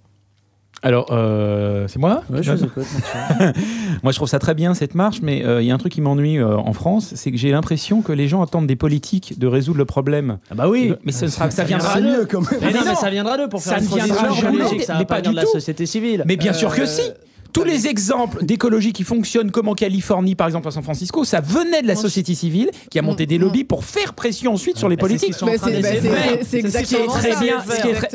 [0.82, 2.52] Alors, euh, c'est moi Ouais, je.
[4.02, 5.92] Moi, je trouve ça très bien cette marche, mais euh, il y a un truc
[5.92, 9.38] qui m'ennuie euh, en France, c'est que j'ai l'impression que les gens attendent des politiques
[9.38, 10.38] de résoudre le problème.
[10.50, 10.92] Ah bah oui.
[11.04, 12.08] Mais ce sera, ça viendra C'est d'eux.
[12.18, 12.60] mieux quand même.
[12.60, 12.86] Mais non, non.
[12.90, 14.80] mais ça viendra d'eux pour Ça faire une ne viendra jamais.
[14.84, 16.24] ça Mais pas pas du de la société civile.
[16.26, 17.00] Mais bien sûr que Euh, si.
[17.56, 21.40] Tous les exemples d'écologie qui fonctionnent comme en Californie, par exemple à San Francisco, ça
[21.40, 24.88] venait de la société civile qui a monté des lobbies pour faire pression ensuite sur
[24.88, 25.34] les Bah, politiques.
[25.34, 27.56] c'est- exactement très bien,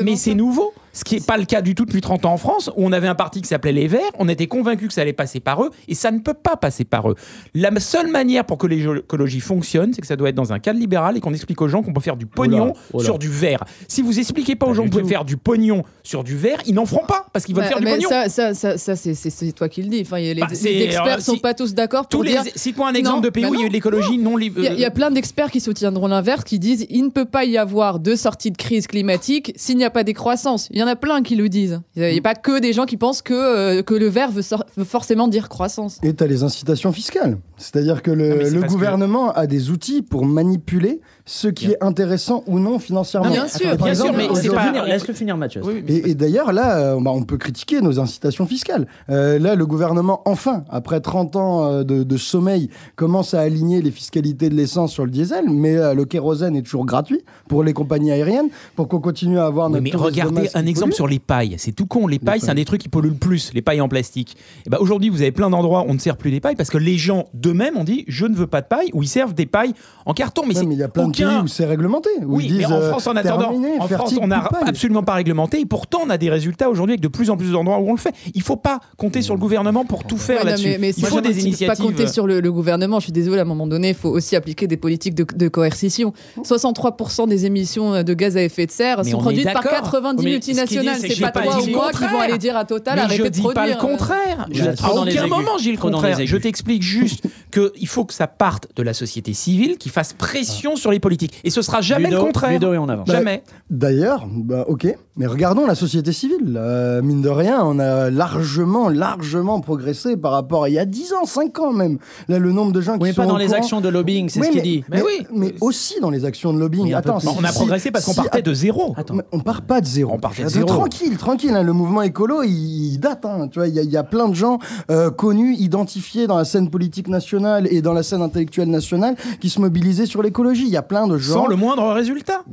[0.04, 0.74] mais c'est nouveau.
[0.94, 2.92] Ce qui n'est pas le cas du tout depuis 30 ans en France, où on
[2.92, 5.64] avait un parti qui s'appelait Les Verts, on était convaincu que ça allait passer par
[5.64, 7.16] eux, et ça ne peut pas passer par eux.
[7.56, 10.78] La seule manière pour que l'écologie fonctionne, c'est que ça doit être dans un cadre
[10.82, 13.06] libéral et qu'on explique aux gens qu'on peut faire du pognon oula.
[13.06, 13.64] sur du vert.
[13.88, 16.60] Si vous expliquez pas aux gens que vous pouvez faire du pognon sur du vert,
[16.66, 18.10] ils n'en feront pas, parce qu'ils veulent Bah, faire du mais pognon.
[18.10, 20.02] ça, ça, ça, ça, c'est- c'est toi qui le dis.
[20.02, 22.44] Enfin, les, Bah, les experts euh, sont si- pas tous d'accord Tous pour les, dire.
[22.56, 24.18] cite-moi un exemple Non, de pays bah où il y a eu non, de l'écologie
[24.20, 24.60] non libre.
[24.60, 27.10] Il y, a- il y a plein d'experts qui soutiendront l'inverse, qui disent il ne
[27.10, 30.68] peut pas y avoir de sortie de crise climatique s'il n'y a pas des croissances.
[30.72, 31.82] Il y en a plein qui le disent.
[31.96, 34.42] Il n'y a, pas que des gens qui pensent que, euh, que le vert veut,
[34.86, 36.00] forcément dire croissance.
[36.04, 37.38] Et tu as les incitations fiscales.
[37.58, 42.44] C'est-à-dire que le, Non, que- gouvernement a des outils pour manipuler ce qui est intéressant
[42.48, 43.28] ou non financièrement.
[43.30, 45.38] Non, bien sûr, Par bien exemple, sûr, mais Laisse-le c'est aujourd'hui- pas- finir, Laisse-le finir,
[45.38, 45.62] Mathieu.
[45.64, 48.88] Oui, mais Et, et d'ailleurs, là, euh, bah, on peut critiquer nos incitations fiscales.
[49.12, 53.82] Euh, là, le gouvernement, enfin, après 30 ans euh, de, de sommeil, commence à aligner
[53.82, 57.64] les fiscalités de l'essence sur le diesel, mais euh, le kérosène est toujours gratuit pour
[57.64, 60.90] les compagnies aériennes, pour qu'on continue à avoir Oui, notre mais de regardez un exemple
[60.92, 60.96] pollue.
[60.96, 61.56] sur les pailles.
[61.58, 62.08] C'est tout con.
[62.08, 64.38] Les pailles, c'est un des trucs qui polluent le plus, les pailles en plastique.
[64.66, 66.70] Et ben aujourd'hui, vous avez plein d'endroits où on ne sert plus des pailles parce
[66.70, 69.34] que les gens d'eux-mêmes ont dit je ne veux pas de paille ou ils servent
[69.34, 69.74] des pailles
[70.06, 70.44] en carton.
[70.48, 71.30] Mais Ouais, mais il y a plein de aucun.
[71.30, 72.10] pays où c'est réglementé.
[72.26, 74.70] Où Oui, ils disent, mais en France, en attendant, terminé, en France, on n'a de
[74.70, 77.52] absolument pas réglementé et pourtant on a des résultats aujourd'hui avec de plus en plus
[77.52, 78.14] d'endroits où on le fait.
[78.36, 80.68] Il faut pas compter sur le gouvernement pour tout faire Ouais, là-dessus.
[80.70, 81.68] mais, mais Il faut des initiatives.
[81.68, 83.00] pas compter sur le, le gouvernement.
[83.00, 85.48] Je suis désolée, à un moment donné, il faut aussi appliquer des politiques de, de
[85.48, 86.14] coercition.
[86.44, 89.82] 63% des émissions de gaz à effet de serre Mais sont produites par d'accord.
[89.92, 90.96] 90 Mais ce qu'il dit, multinationales.
[91.00, 93.24] c'est pas pas toi ou moi qui vont aller dire à Total Mais arrêtez je
[93.24, 93.64] de dis produire.
[93.64, 94.48] pas le contraire.
[94.52, 96.18] Je- à aucun moment j'ai le contraire.
[96.24, 100.76] Je t'explique juste qu'il faut que ça parte de la société civile, qui fasse pression
[100.76, 101.34] sur les politiques.
[101.44, 102.52] Et ce sera jamais Ludo, le contraire.
[102.52, 103.08] Ludo et on avance.
[103.10, 103.44] Jamais.
[103.70, 104.88] D'ailleurs, bah, ok,
[105.18, 106.56] mais regardons la société civile.
[106.58, 110.86] Euh, mine de rien, on a largement, largement progressé par rapport à il y a
[110.86, 111.98] 10 ans, 5 ans même.
[112.30, 114.30] Là, le nombre de gens qui Oui, sont pas dans les courant- actions de lobbying,
[114.30, 114.84] c'est Oui, ce qu'il dit.
[114.90, 115.28] Mais, Mais oui.
[115.34, 116.94] mais aussi dans les actions de lobbying.
[116.94, 118.94] Attends, si- on a progressé parce qu'on si- partait de zéro.
[118.98, 119.16] Attends.
[119.32, 120.14] On part pas de zéro.
[120.14, 120.68] On partait de zéro.
[120.68, 121.52] Tranquille, tranquille.
[121.56, 123.26] hein, le mouvement écolo, il, il date.
[123.26, 126.28] hein, tu vois, il y, a- il y a plein de gens euh, connus, identifiés
[126.28, 130.22] dans la scène politique nationale et dans la scène intellectuelle nationale qui se mobilisaient sur
[130.22, 130.64] l'écologie.
[130.66, 131.34] Il y a plein de gens.
[131.34, 132.44] Sans le moindre résultat.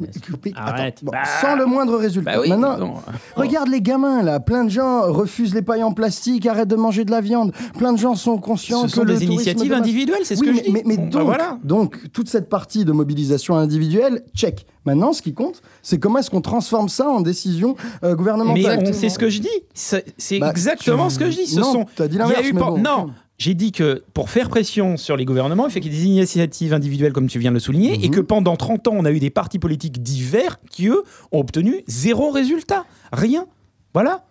[0.57, 2.33] Attends, bon, sans le moindre résultat.
[2.33, 2.49] Bah oui.
[2.49, 2.95] Maintenant, non.
[3.37, 4.41] regarde les gamins là.
[4.41, 7.53] Plein de gens refusent les pailles en plastique, arrêtent de manger de la viande.
[7.79, 10.41] Plein de gens sont conscients Ce que sont le des initiatives de individuelles, c'est ce
[10.41, 10.73] Oui, que mais, je dis.
[10.73, 11.59] mais- mais Bon, bah donc, voilà.
[11.65, 14.67] donc, toute cette partie de mobilisation individuelle, check.
[14.85, 18.85] Maintenant, ce qui compte, c'est comment est-ce qu'on transforme ça en décision euh, Mais gouvernementale.
[18.87, 19.49] on- c'est ce que je dis.
[19.75, 20.05] C'est
[20.39, 21.47] Bah, exactement tu- ce que je dis.
[21.47, 21.87] Ce non, sont.
[21.97, 22.79] t'as dit il y a l'inverse, eu mais pas- bon.
[22.79, 23.11] Non.
[23.41, 26.07] J'ai dit que pour faire pression sur les gouvernements, il fait qu'il y ait des
[26.07, 28.15] initiatives individuelles, comme tu viens de le souligner, et Mhm.
[28.17, 31.85] que pendant 30 ans, on a eu des partis politiques divers qui, eux, ont obtenu
[31.87, 32.85] zéro résultat.
[33.13, 33.47] Rien.
[33.95, 34.25] Voilà.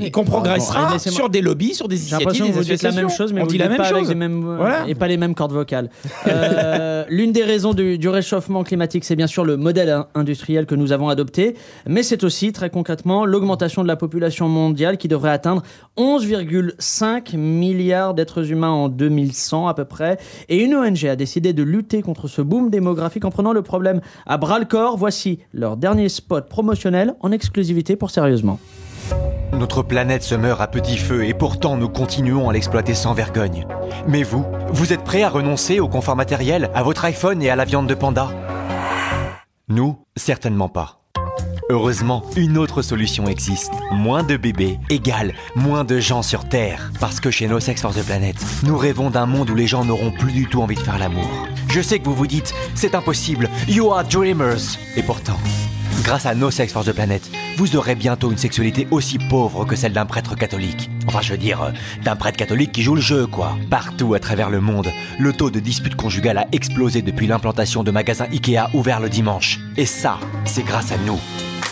[0.00, 2.82] Et qu'on progressera sur des lobbies, sur des J'ai initiatives, l'impression que des vous dites
[2.82, 4.08] la même chose, mais on vous dit dites la même pas avec chose.
[4.08, 4.88] les mêmes, Voilà.
[4.88, 5.90] et pas les mêmes cordes vocales.
[6.26, 10.66] Euh, L'une des raisons du, du réchauffement climatique, c'est bien sûr le modèle in- industriel
[10.66, 11.54] que nous avons adopté,
[11.86, 15.62] mais c'est aussi très concrètement l'augmentation de la population mondiale qui devrait atteindre
[15.96, 20.18] 11,5 milliards d'êtres humains en 2100 à peu près.
[20.48, 24.00] Et une ONG a décidé de lutter contre ce boom démographique en prenant le problème
[24.26, 24.96] à bras le corps.
[24.96, 28.58] Voici leur dernier spot promotionnel en exclusivité pour sérieusement.
[29.52, 33.66] Notre planète se meurt à petit feu et pourtant nous continuons à l'exploiter sans vergogne.
[34.06, 37.56] Mais vous, Vous êtes prêts à renoncer au confort matériel, à votre iPhone et à
[37.56, 38.28] la viande de panda?
[39.68, 41.00] Nous, certainement pas.
[41.70, 43.72] Heureusement, une autre solution existe.
[43.92, 46.90] Moins de bébés égale moins de gens sur Terre.
[46.98, 49.84] Parce que chez No Sex for the Planet, nous rêvons d'un monde où les gens
[49.84, 51.28] n'auront plus du tout envie de faire l'amour.
[51.68, 54.78] Je sais que vous vous dites, c'est impossible, you are dreamers.
[54.96, 55.36] Et pourtant,
[56.02, 57.22] grâce à No Sex for the Planet,
[57.56, 60.90] vous aurez bientôt une sexualité aussi pauvre que celle d'un prêtre catholique.
[61.06, 61.70] Enfin, je veux dire, euh,
[62.04, 63.56] d'un prêtre catholique qui joue le jeu, quoi.
[63.70, 67.90] Partout à travers le monde, le taux de dispute conjugale a explosé depuis l'implantation de
[67.90, 69.58] magasins Ikea ouverts le dimanche.
[69.76, 71.18] Et ça, c'est grâce à nous.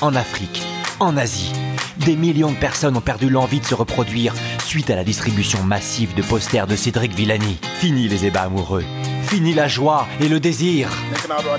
[0.00, 0.62] En Afrique,
[1.00, 1.52] en Asie,
[1.98, 4.34] des millions de personnes ont perdu l'envie de se reproduire
[4.64, 7.58] suite à la distribution massive de posters de Cédric Villani.
[7.78, 8.84] Fini les ébats amoureux.
[9.26, 10.88] Fini la joie et le désir.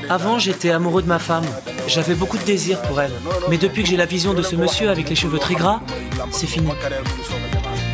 [0.09, 1.43] Avant, j'étais amoureux de ma femme.
[1.87, 3.11] J'avais beaucoup de désir pour elle.
[3.49, 5.81] Mais depuis que j'ai la vision de ce monsieur avec les cheveux très gras,
[6.31, 6.69] c'est fini.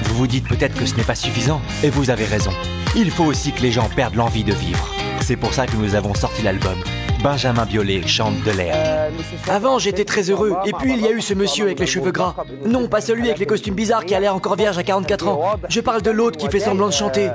[0.04, 2.52] Vous vous dites peut-être que ce n'est pas suffisant, et vous avez raison.
[2.96, 4.88] Il faut aussi que les gens perdent l'envie de vivre.
[5.22, 6.78] C'est pour ça que nous avons sorti l'album.
[7.24, 9.10] Benjamin Biolay chante de l'air.
[9.50, 10.54] Avant, j'étais très heureux.
[10.66, 12.36] Et puis, il y a eu ce monsieur avec les cheveux gras.
[12.66, 15.42] Non, pas celui avec les costumes bizarres qui a l'air encore vierge à 44 ans.
[15.70, 17.30] Je parle de l'autre qui fait semblant de chanter.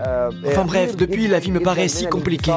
[0.46, 2.52] Enfin bref, depuis, la vie me paraît si compliquée.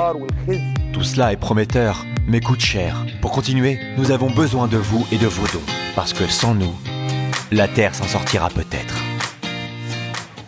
[0.91, 3.05] Tout cela est prometteur, mais coûte cher.
[3.21, 5.63] Pour continuer, nous avons besoin de vous et de vos dons.
[5.95, 6.75] Parce que sans nous,
[7.49, 8.95] la Terre s'en sortira peut-être.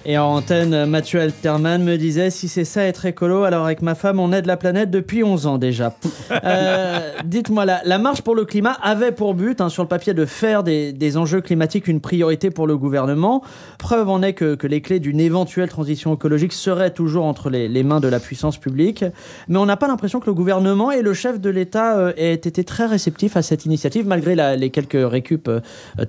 [0.05, 3.95] Et en antenne, Mathieu Alterman me disait si c'est ça être écolo, alors avec ma
[3.95, 5.95] femme, on aide la planète depuis 11 ans déjà.
[6.45, 10.13] Euh, Dites-moi, la, la marche pour le climat avait pour but, hein, sur le papier,
[10.15, 13.43] de faire des, des enjeux climatiques une priorité pour le gouvernement.
[13.77, 17.67] Preuve en est que, que les clés d'une éventuelle transition écologique seraient toujours entre les,
[17.69, 19.05] les mains de la puissance publique.
[19.47, 22.33] Mais on n'a pas l'impression que le gouvernement et le chef de l'État euh, aient
[22.33, 25.59] été très réceptifs à cette initiative, malgré la- les quelques récup, euh,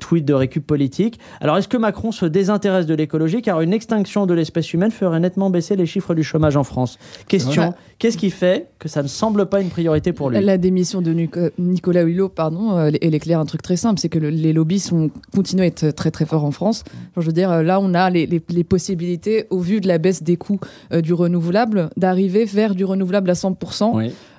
[0.00, 1.20] tweets de récup politique.
[1.42, 5.20] Alors, est-ce que Macron se désintéresse de l'écologie Car une extinction de l'espèce humaine ferait
[5.20, 6.99] nettement baisser les chiffres du chômage en France.
[7.29, 7.75] Question.
[7.98, 10.37] Qu'est-ce qui fait que ça ne semble pas une priorité pour lui?
[10.44, 14.09] La démission de Nico- Nicolas Hulot, pardon, euh, elle éclaire un truc très simple, c'est
[14.09, 16.85] que le- les lobbies sont, continuent à être très très forts en France.
[17.16, 19.98] Je veux dire, euh, là, on a les, les- les possibilités, au vu de la
[19.98, 20.61] baisse des coûts
[20.92, 23.94] euh, du renouvelable, d'arriver vers du renouvelable à 100%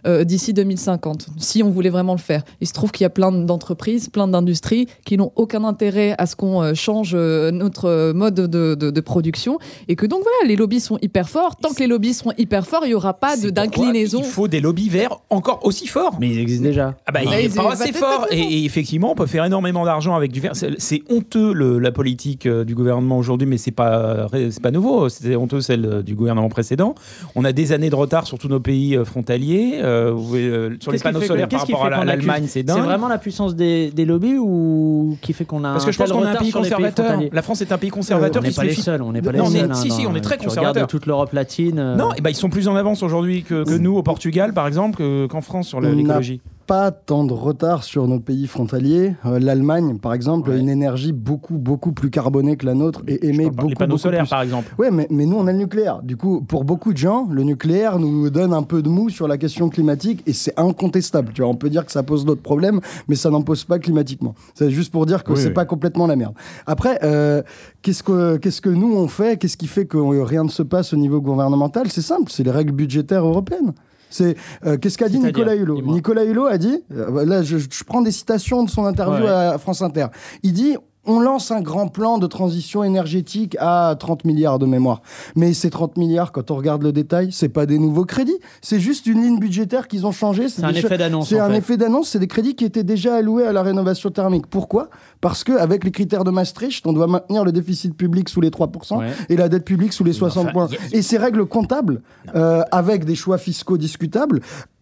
[0.07, 2.43] euh, d'ici 2050, si on voulait vraiment le faire.
[2.61, 6.27] Il se trouve qu'il y a plein d'entreprises, plein d'industries qui n'ont aucun intérêt à
[6.27, 10.21] ce qu'on euh, change euh, notre euh, mode de, de- de production, et que donc
[10.21, 11.55] voilà, les lobbies sont hyper forts.
[11.55, 14.19] Tant que les lobbies seront hyper forts, il n'y aura pas de- d'inclinaison.
[14.19, 16.17] Il faut des lobbies verts encore aussi forts.
[16.19, 16.95] Mais ils existent déjà.
[17.05, 18.27] Ah bah, il Ah, est ils- bah, assez peut-être fort.
[18.27, 20.51] pas Et, et effectivement, on peut faire énormément d'argent avec du vert.
[20.55, 24.71] C'est c'est honteux le- la politique euh, du gouvernement aujourd'hui, mais c'est pas c'est pas
[24.71, 25.10] nouveau.
[25.10, 26.95] C'était honteux celle euh, du gouvernement précédent.
[27.36, 29.79] On a des années de retard sur tous nos pays euh, frontaliers.
[29.81, 32.63] Euh, vous voyez, euh, sur les panneaux solaires par qu'est-ce qui rapport à l'Allemagne, c'est
[32.63, 32.77] dingue.
[32.77, 35.97] C'est vraiment la puissance des, des lobbies ou qui fait qu'on a Parce que je
[35.97, 37.19] pense qu'on est un pays conservateur.
[37.31, 39.39] La France est un pays conservateur on n'est pas les seuls, on n'est pas les
[39.39, 39.71] Non, on est- seuls.
[39.71, 40.88] hein, si, si, on est très conservateur.
[40.88, 41.95] toute l'Europe latine.
[41.97, 44.67] Non, et ben ils sont plus en avance aujourd'hui que, que nous au Portugal, par
[44.67, 46.41] exemple, que- qu'en France sur la- l'écologie?
[46.67, 49.13] Pas tant de retard sur nos pays frontaliers.
[49.25, 53.28] Euh, L'Allemagne, par exemple, a une énergie beaucoup, beaucoup plus carbonée que la nôtre et
[53.28, 54.30] émet beaucoup, Les panneaux beaucoup solaires, plus.
[54.30, 54.73] par exemple.
[54.78, 56.01] Ouais, mais, mais nous, on a le nucléaire.
[56.01, 59.28] Du coup, pour beaucoup de gens, le nucléaire nous donne un peu de mou sur
[59.28, 61.32] la question climatique et c'est incontestable.
[61.34, 63.80] Tu vois, on peut dire que ça pose d'autres problèmes, mais ça n'en pose pas
[63.80, 64.34] climatiquement.
[64.56, 65.54] C'est juste pour dire que Oui, c'est oui.
[65.54, 66.34] pas complètement la merde.
[66.65, 67.41] Après, euh,
[67.82, 69.38] qu'est-ce que qu'est-ce que nous on fait?
[69.38, 71.89] Qu'est-ce qui fait que rien ne se passe au niveau gouvernemental?
[71.91, 73.73] C'est simple, c'est les règles budgétaires européennes.
[74.09, 75.81] C'est euh, qu'est-ce qu'a dit Nicolas Hulot.
[75.81, 79.31] Nicolas Hulot a dit, euh, là je, je prends des citations de son interview Ouais.
[79.31, 80.07] à France Inter.
[80.43, 85.01] Il dit on lance un grand plan de transition énergétique à 30 milliards de mémoire.
[85.35, 88.79] Mais ces 30 milliards, quand on regarde le détail, c'est pas des nouveaux crédits, c'est
[88.79, 90.49] juste une ligne budgétaire qu'ils ont changée.
[90.49, 91.57] C'est un effet d'annonce, C'est un fait.
[91.57, 94.47] effet d'annonce, c'est des crédits qui étaient déjà alloués à la rénovation thermique.
[94.47, 94.89] Pourquoi?
[95.21, 98.97] Parce qu'avec les critères de Maastricht, on doit maintenir le déficit public sous les 3%
[98.99, 99.09] Ouais.
[99.29, 100.67] et la dette publique sous les 60 enfin, points.
[100.91, 102.01] Et ces règles comptables,
[102.35, 104.41] euh, avec des choix fiscaux discutables,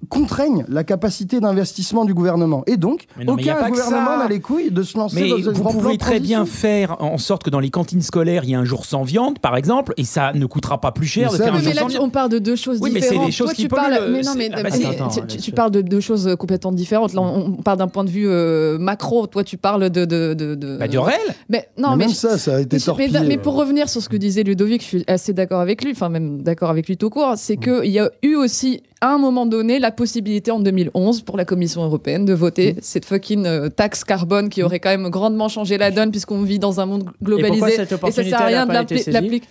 [0.10, 2.64] contraignent la capacité d'investissement du gouvernement.
[2.68, 5.54] Et donc, non, aucun que gouvernement n'a les couilles de se lancer Mais dans un
[5.54, 8.58] grand plan très bien faire en sorte que dans les cantines scolaires, il y ait
[8.58, 11.38] un jour sans viande, par exemple, et ça ne coûtera pas plus cher Mais de
[11.38, 12.04] ça, faire un jour là, sans viande.
[12.04, 14.10] on parle de deux choses Oui, mais c'est des choses Toi, qui tu parles, euh,
[14.12, 17.14] mais non, mais, ah bah, attends, tu, bien tu- parles de deux choses complètement différentes.
[17.14, 19.28] Là, on, on parle d'un point de vue euh, macro.
[19.28, 21.20] Toi, tu parles de de de, de- Bah, du réel.
[21.50, 23.20] Mais non, Mais même ça, ça a été torpillé.
[23.28, 26.10] mais pour revenir sur ce que disait Ludovic, je suis assez d'accord avec lui, enfin
[26.10, 29.46] même d'accord avec lui tout court, c'est qu'il y a eu aussi à un moment
[29.46, 34.04] donné la possibilité en 2011 pour la Commission européenne de voter cette fucking euh, taxe
[34.06, 37.60] carbone qui aurait quand même grandement changé la donne puisqu'on vit dans un monde globalisé
[37.60, 38.74] pourquoi cette et ça sert à rien de
[39.12, 39.48] l'appliquer.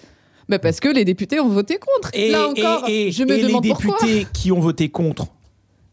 [0.49, 2.11] Bah parce que les députés ont voté contre.
[2.15, 3.97] Et, Là encore, et- et- je me et demande les pourquoi.
[4.01, 5.27] députés qui ont voté contre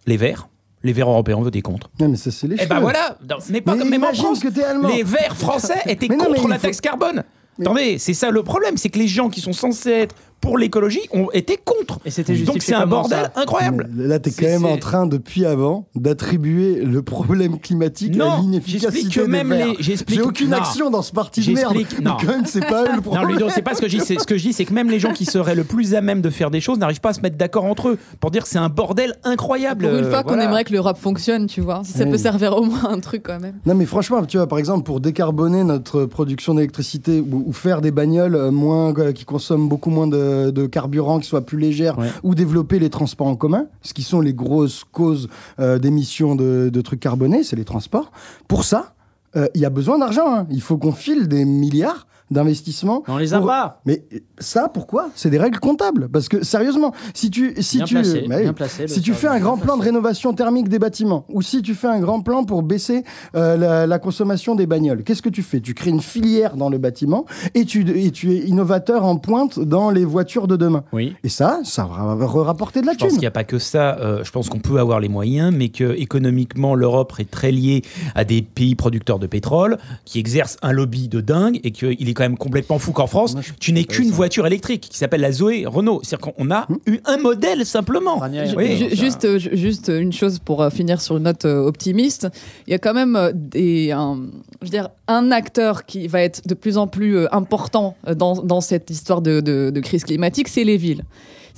[0.08, 0.50] les Verts,
[0.84, 1.90] les Verts européens ont voté contre.
[2.00, 2.82] Non, mais ça, c'est les Et ben cheveux.
[2.82, 4.40] voilà, ce n'est pas Mais comme même en imagine France.
[4.40, 4.90] que t'es allemand.
[4.90, 7.24] Les Verts français étaient non, contre la faut- taxe carbone.
[7.62, 11.02] Attendez, c'est ça le problème, c'est que les gens qui sont censés être pour l'écologie
[11.12, 12.00] ont été contre.
[12.06, 13.90] Et c'était Donc c'est un bordel ça incroyable.
[13.94, 18.18] Mais Là, t'es quand C'est- même en train, depuis avant, d'attribuer le problème climatique à
[18.18, 19.68] Non, l'inefficacité j'explique que des même Verts.
[19.68, 20.58] les- J'ai aucune non.
[20.58, 21.74] action dans ce parti de merde.
[21.76, 21.82] Non.
[21.82, 21.86] Mais
[22.26, 23.30] quand même, c'est pas eux le Non, problème.
[23.30, 24.04] Ludo, c'est pas ce que je dis.
[24.06, 26.02] C'est ce que je dis, c'est que même les gens qui seraient le plus à
[26.02, 28.44] même de faire des choses n'arrivent pas à se mettre d'accord entre eux pour dire
[28.44, 29.86] que c'est un bordel incroyable.
[29.88, 30.46] Pour une Euh, fois qu'on voilà.
[30.46, 31.82] aimerait que le rap fonctionne, tu vois.
[31.84, 32.12] Si ça Oui.
[32.12, 33.56] peut servir au moins un truc quand même.
[33.66, 37.82] Non mais franchement, tu vois, par exemple, pour décarboner notre production d'électricité ou, ou faire
[37.82, 40.18] des bagnoles euh, moins, euh, qui consomment beaucoup moins de,
[40.52, 42.10] de carburant, qui soient plus légères, Ouais.
[42.24, 45.28] ou développer les transports en commun, ce qui sont les grosses causes
[45.60, 48.12] euh, d'émissions de, de trucs carbonés, c'est les transports.
[48.48, 48.94] Pour ça,
[49.36, 50.28] euh, il y a besoin d'argent.
[50.34, 50.48] hein.
[50.50, 53.04] Il faut qu'on file des milliards d'investissements.
[53.08, 53.82] On les a pour- pas.
[53.86, 54.04] Mais
[54.40, 55.10] ça, pourquoi?
[55.16, 56.10] C'est des règles comptables.
[56.10, 59.02] Parce que sérieusement, si tu, si Bien tu, placé, mais oui, bien placé, le si
[59.02, 62.00] tu fais un grand plan de rénovation thermique des bâtiments, ou si tu fais un
[62.00, 63.04] grand plan pour baisser
[63.36, 65.60] euh, la, la consommation des bagnoles, qu'est-ce que tu fais?
[65.60, 69.60] Tu crées une filière dans le bâtiment et tu, et tu es innovateur en pointe
[69.60, 70.84] dans les voitures de demain.
[70.94, 71.16] Oui.
[71.24, 73.18] Et ça, ça va rapporter de la Je pense thune.
[73.18, 73.98] qu'il n'y a pas que ça.
[74.00, 77.82] Euh, je pense qu'on peut avoir les moyens, mais que économiquement, l'Europe est très liée
[78.16, 82.14] à des pays producteurs de pétrole qui exercent un lobby de dingue et qu'il est
[82.20, 85.32] quand même complètement fou qu'en France, Moi, tu n'es qu'une voiture électrique qui s'appelle la
[85.32, 86.02] Zoé Renault.
[86.04, 88.20] C'est-à-dire qu'on a eu un modèle simplement.
[88.58, 88.90] Oui.
[88.94, 92.28] juste, euh, ju- juste une chose pour euh, finir sur une note euh, optimiste.
[92.68, 94.20] Il y a quand même des, un,
[94.62, 98.62] je veux dire, un acteur qui va être de plus en plus important dans, dans
[98.62, 101.04] cette histoire de, de- de crise climatique, c'est les villes.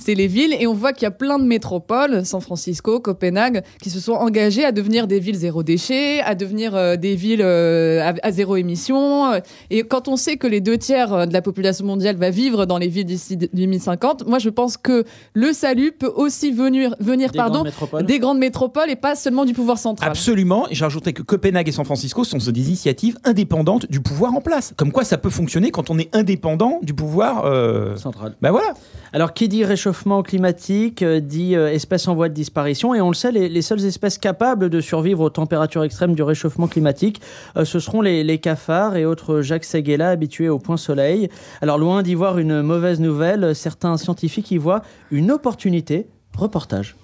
[0.04, 3.62] C'est les villes et on voit qu'il y a plein de métropoles, San Francisco, Copenhague,
[3.80, 7.40] qui se sont engagées à devenir des villes zéro déchet, à devenir euh, des villes
[7.42, 9.30] euh, à, à zéro émission.
[9.70, 12.66] Et quand on sait que les deux tiers euh, de la population mondiale va vivre
[12.66, 17.30] dans les villes d'ici 2050, moi je pense que le salut peut aussi venir, venir
[17.30, 18.06] Des pardon, grandes métropoles.
[18.06, 20.10] des grandes métropoles et pas seulement du pouvoir central.
[20.10, 24.40] Absolument, et j'ajouterais que Copenhague et San Francisco sont des initiatives indépendantes du pouvoir en
[24.40, 24.72] place.
[24.76, 27.44] Comme quoi ça peut fonctionner quand on est indépendant du pouvoir.
[27.44, 28.34] euh, Central.
[28.42, 28.74] Ben voilà.
[29.12, 29.91] Alors, qui dit réchauffement
[30.22, 32.94] climatique euh, dit euh, espèces en voie de disparition.
[32.94, 36.22] Et on le sait, les, les seules espèces capables de survivre aux températures extrêmes du
[36.22, 37.20] réchauffement climatique,
[37.56, 41.28] euh, ce seront les, les cafards et autres Jacques Seguela habitués au point soleil.
[41.60, 46.06] Alors, loin d'y voir une mauvaise nouvelle, certains scientifiques y voient une opportunité.
[46.36, 46.96] Reportage.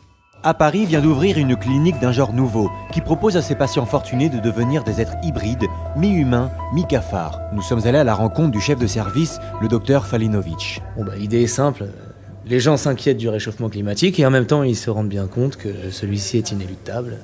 [0.44, 4.28] À Paris vient d'ouvrir une clinique d'un genre nouveau qui propose à ses patients fortunés
[4.28, 7.40] de devenir des êtres hybrides, mi-humains, mi-cafards.
[7.52, 10.80] Nous sommes allés à la rencontre du chef de service, le docteur Falinovic.
[10.96, 11.86] Bon bah l'idée est simple.
[12.48, 15.56] Les gens s'inquiètent du réchauffement climatique et en même temps ils se rendent bien compte
[15.56, 17.18] que celui-ci est inéluctable.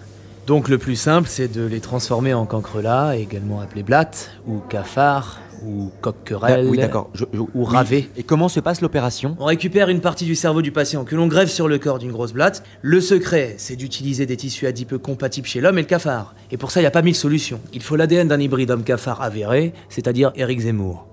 [0.46, 5.40] Donc le plus simple c'est de les transformer en cancrelats, également appelés blattes, ou cafards,
[5.64, 7.08] ou coq-querelles, Ah, oui, d'accord.
[7.14, 7.64] Je- je- ou oui.
[7.74, 8.10] ravés.
[8.18, 9.34] Et comment se passe l'opération?
[9.40, 12.12] On récupère une partie du cerveau du patient que l'on grève sur le corps d'une
[12.12, 12.62] grosse blatte.
[12.82, 16.34] Le secret, c'est d'utiliser des tissus adipeux compatibles chez l'homme et le cafard.
[16.50, 17.60] Et pour ça, il n'y a pas mille solutions.
[17.72, 21.06] Il faut l'ADN d'un hybride homme-cafard avéré, c'est-à-dire Eric Zemmour.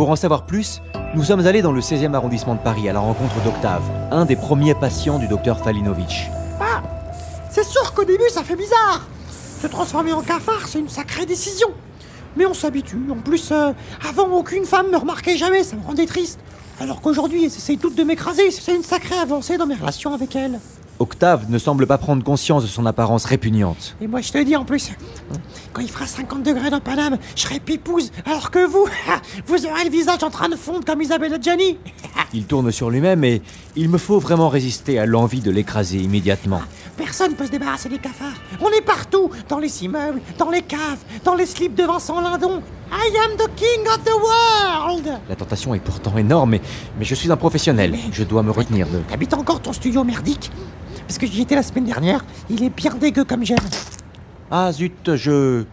[0.00, 0.80] Pour en savoir plus,
[1.14, 4.34] nous sommes allés dans le 16e arrondissement de Paris à la rencontre d'Octave, un des
[4.34, 6.30] premiers patients du docteur Falinovic.
[6.58, 6.82] Ah
[7.50, 9.06] C'est sûr qu'au début ça fait bizarre
[9.60, 11.68] Se transformer en cafard, c'est une sacrée décision
[12.34, 13.72] Mais on s'habitue, en plus, euh,
[14.08, 16.40] avant aucune femme me remarquait jamais, ça me rendait triste.
[16.80, 20.34] Alors qu'aujourd'hui, elles essayent toutes de m'écraser, c'est une sacrée avancée dans mes relations avec
[20.34, 20.60] elles.
[21.00, 23.96] Octave ne semble pas prendre conscience de son apparence répugnante.
[24.02, 24.90] Et moi je te dis en plus,
[25.72, 28.86] quand il fera 50 degrés dans Paname, je serai pipouse, alors que vous,
[29.46, 31.78] vous aurez le visage en train de fondre comme Isabelle Adjani.
[32.34, 33.42] Il tourne sur lui-même et
[33.74, 36.60] il me faut vraiment résister à l'envie de l'écraser immédiatement.
[36.96, 38.36] Personne peut se débarrasser des cafards.
[38.60, 42.62] On est partout, dans les immeubles, dans les caves, dans les slips de Vincent Lindon.
[42.92, 46.60] I am the king of the world La tentation est pourtant énorme, mais,
[46.98, 47.96] mais je suis un professionnel.
[48.12, 48.98] Je dois me retenir de...
[49.08, 50.52] T'habites encore ton studio merdique
[51.10, 53.58] Parce que j'y étais la semaine dernière, il est bien dégueu comme j'aime.
[54.48, 55.64] Ah zut, je...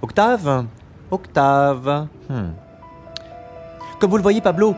[0.00, 0.64] Octave
[1.10, 2.52] Octave Hmm.
[4.00, 4.74] Comme vous le voyez, Pablo,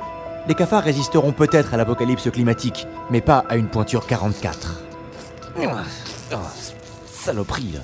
[0.49, 4.83] les cafards résisteront peut-être à l'apocalypse climatique, mais pas à une pointure 44.
[5.63, 5.85] Ah,
[6.33, 6.37] ah,
[7.07, 7.81] saloperie, là.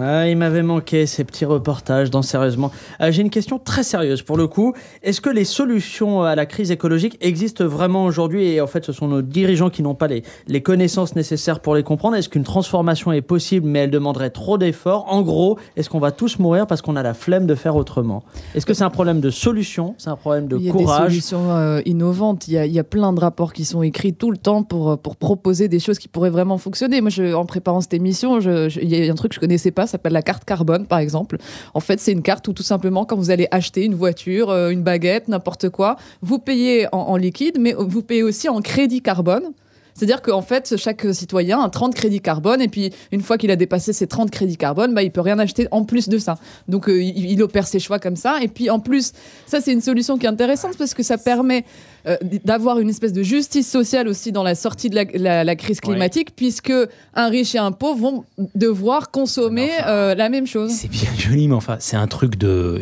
[0.00, 2.70] Ah, il m'avait manqué ces petits reportages dans Sérieusement.
[3.02, 4.72] Euh, J'ai une question très sérieuse pour le coup.
[5.02, 8.92] Est-ce que les solutions à la crise écologique existent vraiment aujourd'hui et en fait ce
[8.92, 12.16] sont nos dirigeants qui n'ont pas les, les connaissances nécessaires pour les comprendre?
[12.16, 15.04] Est-ce qu'une transformation est possible mais elle demanderait trop d'efforts?
[15.12, 18.22] En gros, est-ce qu'on va tous mourir parce qu'on a la flemme de faire autrement?
[18.54, 19.94] Est-ce que c'est un problème de solution?
[19.98, 21.12] C'est un problème de Il y a courage?
[21.12, 22.48] des solutions euh, innovantes.
[22.48, 24.62] Il y, a, il y a plein de rapports qui sont écrits tout le temps
[24.62, 27.02] pour, euh, pour proposer des choses qui pourraient vraiment fonctionner.
[27.02, 29.40] Moi, je, en préparant cette émission, je- je- il y a un truc que je
[29.40, 31.38] connaissais pas, ça s'appelle la carte carbone, par exemple.
[31.74, 34.70] En fait, c'est une carte où tout simplement, quand vous allez acheter une voiture, euh,
[34.70, 39.52] une baguette, n'importe quoi, vous payez en, liquide, mais vous payez aussi en crédit carbone.
[39.94, 43.56] C'est-à-dire qu'en fait, chaque citoyen a 30 crédits carbone, et puis une fois qu'il a
[43.56, 46.38] dépassé ces 30 crédits carbone, bah, il peut rien acheter en plus de ça.
[46.68, 48.42] Donc euh, il, il opère ses choix comme ça.
[48.42, 49.12] Et puis en plus,
[49.46, 51.64] ça c'est une solution qui est intéressante parce que ça permet
[52.06, 55.56] euh, d'avoir une espèce de justice sociale aussi dans la sortie de la, la- la
[55.56, 56.72] crise climatique, puisque
[57.14, 58.24] un riche et un pauvre vont
[58.54, 60.70] devoir consommer euh, la même chose.
[60.72, 62.80] C'est bien joli, mais enfin, c'est un truc de.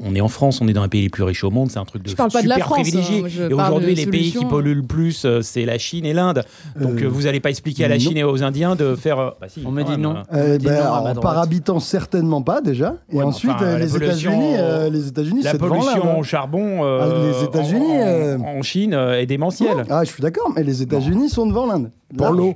[0.00, 1.78] On, est en France, on est dans un pays les plus riches au monde, c'est
[1.78, 3.20] un truc de Je parle pas de la super France, privilégié.
[3.24, 6.12] hein, je et aujourd'hui, les pays qui polluent le plus, euh, c'est la Chine et
[6.12, 6.42] l'Inde.
[6.80, 8.00] Donc, vous n'allez pas expliquer à la non.
[8.00, 9.34] Chine et aux Indiens de faire.
[9.40, 10.22] bah si, On me dit non.
[10.32, 10.58] euh.
[10.58, 11.20] Droite.
[11.20, 12.94] par habitant, certainement pas déjà.
[13.12, 16.16] Et Ouais, ensuite, enfin, les États-Unis, euh, les États-Unis, La pollution hein.
[16.18, 19.84] au charbon Ah, les États-Unis, en, en- euh, en Chine euh, est démentiel.
[19.90, 21.90] Ah, je suis d'accord, mais les États-Unis sont devant l'Inde.
[22.16, 22.54] Pour l'eau.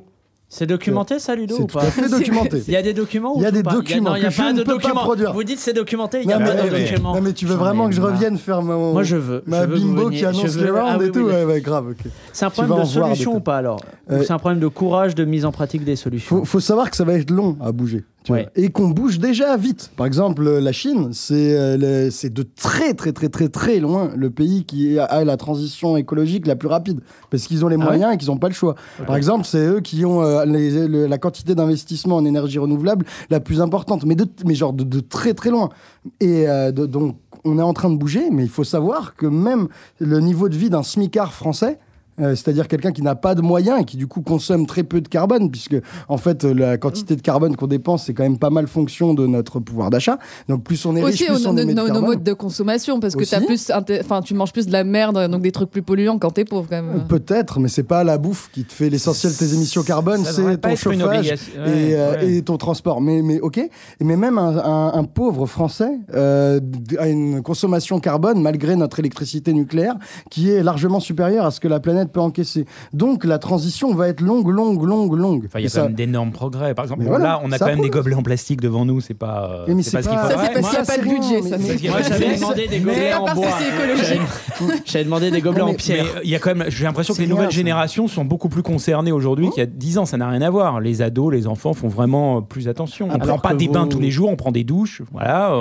[0.51, 2.62] C'est documenté ça, Ludo C'est ou tout pas à fait documenté.
[2.68, 4.40] Il y a des documents Il y a des documents il y a que je
[4.40, 5.03] pas ne de pas documents.
[5.03, 5.34] produire.
[5.34, 7.14] Vous dites c'est documenté, il n'y a Non, pas mais, de documents.
[7.14, 9.42] non, mais tu veux vraiment ai que je revienne faire mon, Moi, je veux.
[9.46, 11.18] ma Je veux bimbo qui annonce veux- les rounds Ah oui, et tout.
[11.20, 12.11] oui, Ouais, ouais, grave, ok.
[12.32, 13.78] C'est un problème de solution ou pas alors
[14.09, 16.61] Ou Euh, c'est un problème de courage de mise en pratique des solutions Faut, faut
[16.61, 18.05] savoir que ça va être long à bouger.
[18.28, 18.42] Tu Ouais.
[18.54, 19.90] vois, et qu'on bouge déjà vite.
[19.96, 24.10] Par exemple, euh, la Chine, c'est euh, c'est de très très très très très loin
[24.14, 27.00] le pays qui a- a la transition écologique la plus rapide.
[27.30, 28.74] Parce qu'ils ont les Ah moyens et qu'ils n'ont pas le choix.
[29.06, 33.04] Par exemple, c'est eux qui ont euh, les- le- la quantité d'investissement en énergie renouvelable
[33.30, 34.04] la plus importante.
[34.04, 35.70] Mais, de, mais genre de, de très très loin.
[36.20, 39.26] Et euh, de- donc, on est en train de bouger, mais il faut savoir que
[39.26, 39.68] même
[40.00, 41.78] le niveau de vie d'un smicard français,
[42.20, 45.00] euh, c'est-à-dire quelqu'un qui n'a pas de moyens et qui du coup consomme très peu
[45.00, 45.76] de carbone, puisque
[46.08, 49.14] en fait euh, la quantité de carbone qu'on dépense c'est quand même pas mal fonction
[49.14, 50.18] de notre pouvoir d'achat.
[50.48, 52.10] Donc plus on est riche, Aussi plus au- on nos, émet de nos- nos carbone.
[52.10, 53.36] modes de consommation, parce que Aussi.
[53.46, 56.44] plus, enfin, tu manges plus de la merde, donc des trucs plus polluants quand t'es
[56.44, 57.04] pauvre quand même.
[57.08, 60.60] Peut-être, mais c'est pas la bouffe qui te fait l'essentiel de tes émissions carbone, c'est
[60.60, 62.32] ton chauffage et, Ouais, euh, ouais.
[62.34, 63.00] et ton transport.
[63.00, 63.60] Mais, mais ok,
[64.00, 66.60] mais même un, un- un pauvre Français euh,
[66.98, 69.94] a une consommation carbone malgré notre électricité nucléaire
[70.30, 72.64] qui est largement supérieure à ce que la planète peut encaisser.
[72.92, 75.44] Donc la transition va être longue, longue, longue, longue.
[75.46, 76.74] Enfin, il y a quand ça- même d'énormes progrès.
[76.74, 79.00] Par exemple, bon, voilà, là, on a quand même des gobelets en plastique devant nous.
[79.00, 80.36] C'est pas, euh, mais c'est c'est pas ce qu'il pas- faudrait.
[80.38, 81.42] Ça, c'est parce qu'il n'y a pas de budget.
[81.42, 81.59] ça,
[81.90, 83.44] Moi j'avais demandé des gobelets en bois.
[83.44, 84.82] ça, c'est écologique.
[84.86, 86.04] J'avais demandé des gobelets en pierre.
[86.16, 88.48] Mais il y a quand même, j'ai l'impression que C'est les nouvelles générations sont beaucoup
[88.48, 90.04] plus concernées aujourd'hui qu'il y a 10 ans.
[90.06, 90.80] Ça n'a rien à voir.
[90.80, 93.09] Les ados, les enfants font vraiment plus attention.
[93.12, 95.02] On prend pas des bains tous les jours, on prend des douches.
[95.12, 95.54] Voilà.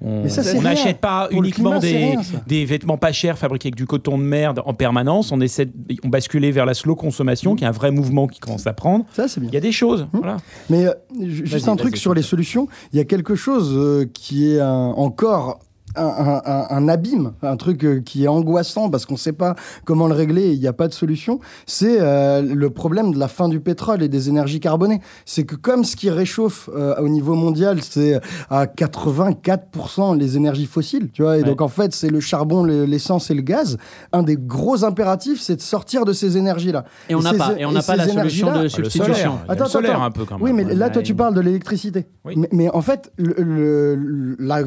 [0.00, 0.24] On
[0.62, 5.32] n'achète pas uniquement des vêtements pas chers fabriqués avec du coton de merde en permanence.
[5.32, 8.40] On essaie, de- on basculait vers la slow consommation, qui est un vrai mouvement qui
[8.40, 9.04] commence à prendre.
[9.12, 9.50] Ça, c'est bien.
[9.50, 10.06] Il y a des choses.
[10.12, 10.36] Voilà.
[10.68, 12.68] Mais euh, ju- juste un truc sur les solutions.
[12.92, 15.60] Il y a quelque chose euh, qui est un- encore
[15.96, 19.32] un, un- un- un abîme, un truc euh, qui est angoissant parce qu'on ne sait
[19.32, 21.40] pas comment le régler et il n'y a pas de solution.
[21.66, 25.00] C'est euh, le problème de la fin du pétrole et des énergies carbonées.
[25.24, 28.20] C'est que comme ce qui réchauffe euh, au niveau mondial, c'est
[28.50, 31.46] à 84% les énergies fossiles, tu vois, et Ouais.
[31.48, 33.76] donc en fait c'est le charbon, le- l'essence et le gaz.
[34.12, 36.84] Un des gros impératifs, c'est de sortir de ces énergies-là.
[37.08, 39.38] Et on n'a pas, et on n'a et pas la solution de Le substitution.
[39.48, 40.04] Attends, le solaire attends.
[40.04, 40.44] un peu quand même.
[40.44, 42.06] Oui, mais là, toi, tu parles de l'électricité.
[42.24, 42.34] Oui.
[42.36, 44.60] Mais, mais en fait, le- le- la-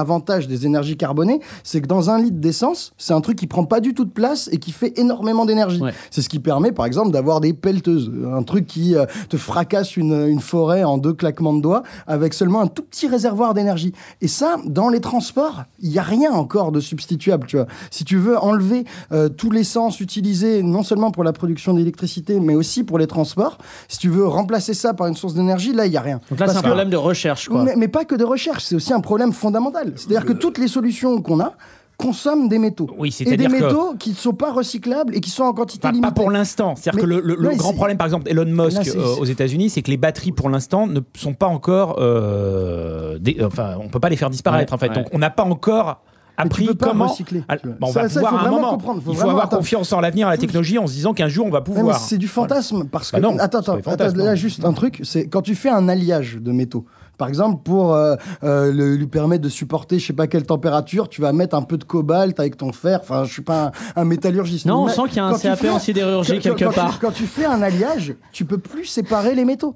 [0.00, 3.64] avantage des énergies carbonées, c'est que dans un litre d'essence, c'est un truc qui prend
[3.64, 5.80] pas du tout de place et qui fait énormément d'énergie.
[5.80, 5.92] Ouais.
[6.10, 8.10] C'est ce qui permet, par exemple, d'avoir des pelleteuses.
[8.32, 12.34] Un truc qui euh, te fracasse une, une forêt en deux claquements de doigts avec
[12.34, 13.92] seulement un tout petit réservoir d'énergie.
[14.20, 17.66] Et ça, dans les transports, il n'y a rien encore de substituable, tu vois.
[17.90, 22.54] Si tu veux enlever euh, tout l'essence utilisé, non seulement pour la production d'électricité, mais
[22.54, 23.58] aussi pour les transports,
[23.88, 26.20] si tu veux remplacer ça par une source d'énergie, là, il n'y a rien.
[26.30, 27.64] Donc là, c'est un que- problème de recherche, quoi.
[27.64, 29.92] mais, mais pas que de recherche, c'est aussi un problème fondamental.
[29.96, 31.52] C'est-à-dire que toutes les solutions qu'on a
[31.96, 32.88] consomment des métaux.
[32.96, 35.52] Oui, et des c'est-à-dire que- métaux qui ne sont pas recyclables et qui sont en
[35.52, 36.14] quantité Pas, pas limitée.
[36.14, 36.74] pour l'instant.
[36.74, 39.68] C'est-à-dire que le, le- le grand problème, par exemple, Elon Musk Là, euh, aux États-Unis,
[39.68, 41.96] c'est que les batteries, pour l'instant, ne sont pas encore.
[41.98, 44.88] euh, des- enfin, on peut pas les faire disparaître, Ouais, en fait.
[44.88, 44.94] ouais.
[44.94, 46.02] Donc, on n'a pas encore
[46.38, 47.06] appris comment.
[47.08, 48.70] recycler, Ah, bon, on Ça- va ça, pouvoir faut un moment.
[48.70, 49.58] comprendre, faut Il faut avoir attendre.
[49.60, 51.98] confiance en l'avenir, à la technologie, en se disant qu'un jour, on va pouvoir.
[51.98, 55.28] c'est du fantasme parce que Bah non, attends attends, attends, là juste un truc c'est
[55.28, 56.86] quand tu fais un alliage de métaux
[57.20, 61.08] par exemple pour euh, euh, le- lui permettre de supporter je sais pas quelle température
[61.08, 62.98] tu vas mettre un peu de cobalt avec ton fer.
[63.02, 64.66] Enfin je suis pas un, un métallurgiste.
[64.66, 66.98] Non, on sent qu'il y a un CAP en sidérurgie quelque quand tu- part.
[66.98, 69.74] quand tu fais un alliage tu peux plus séparer les métaux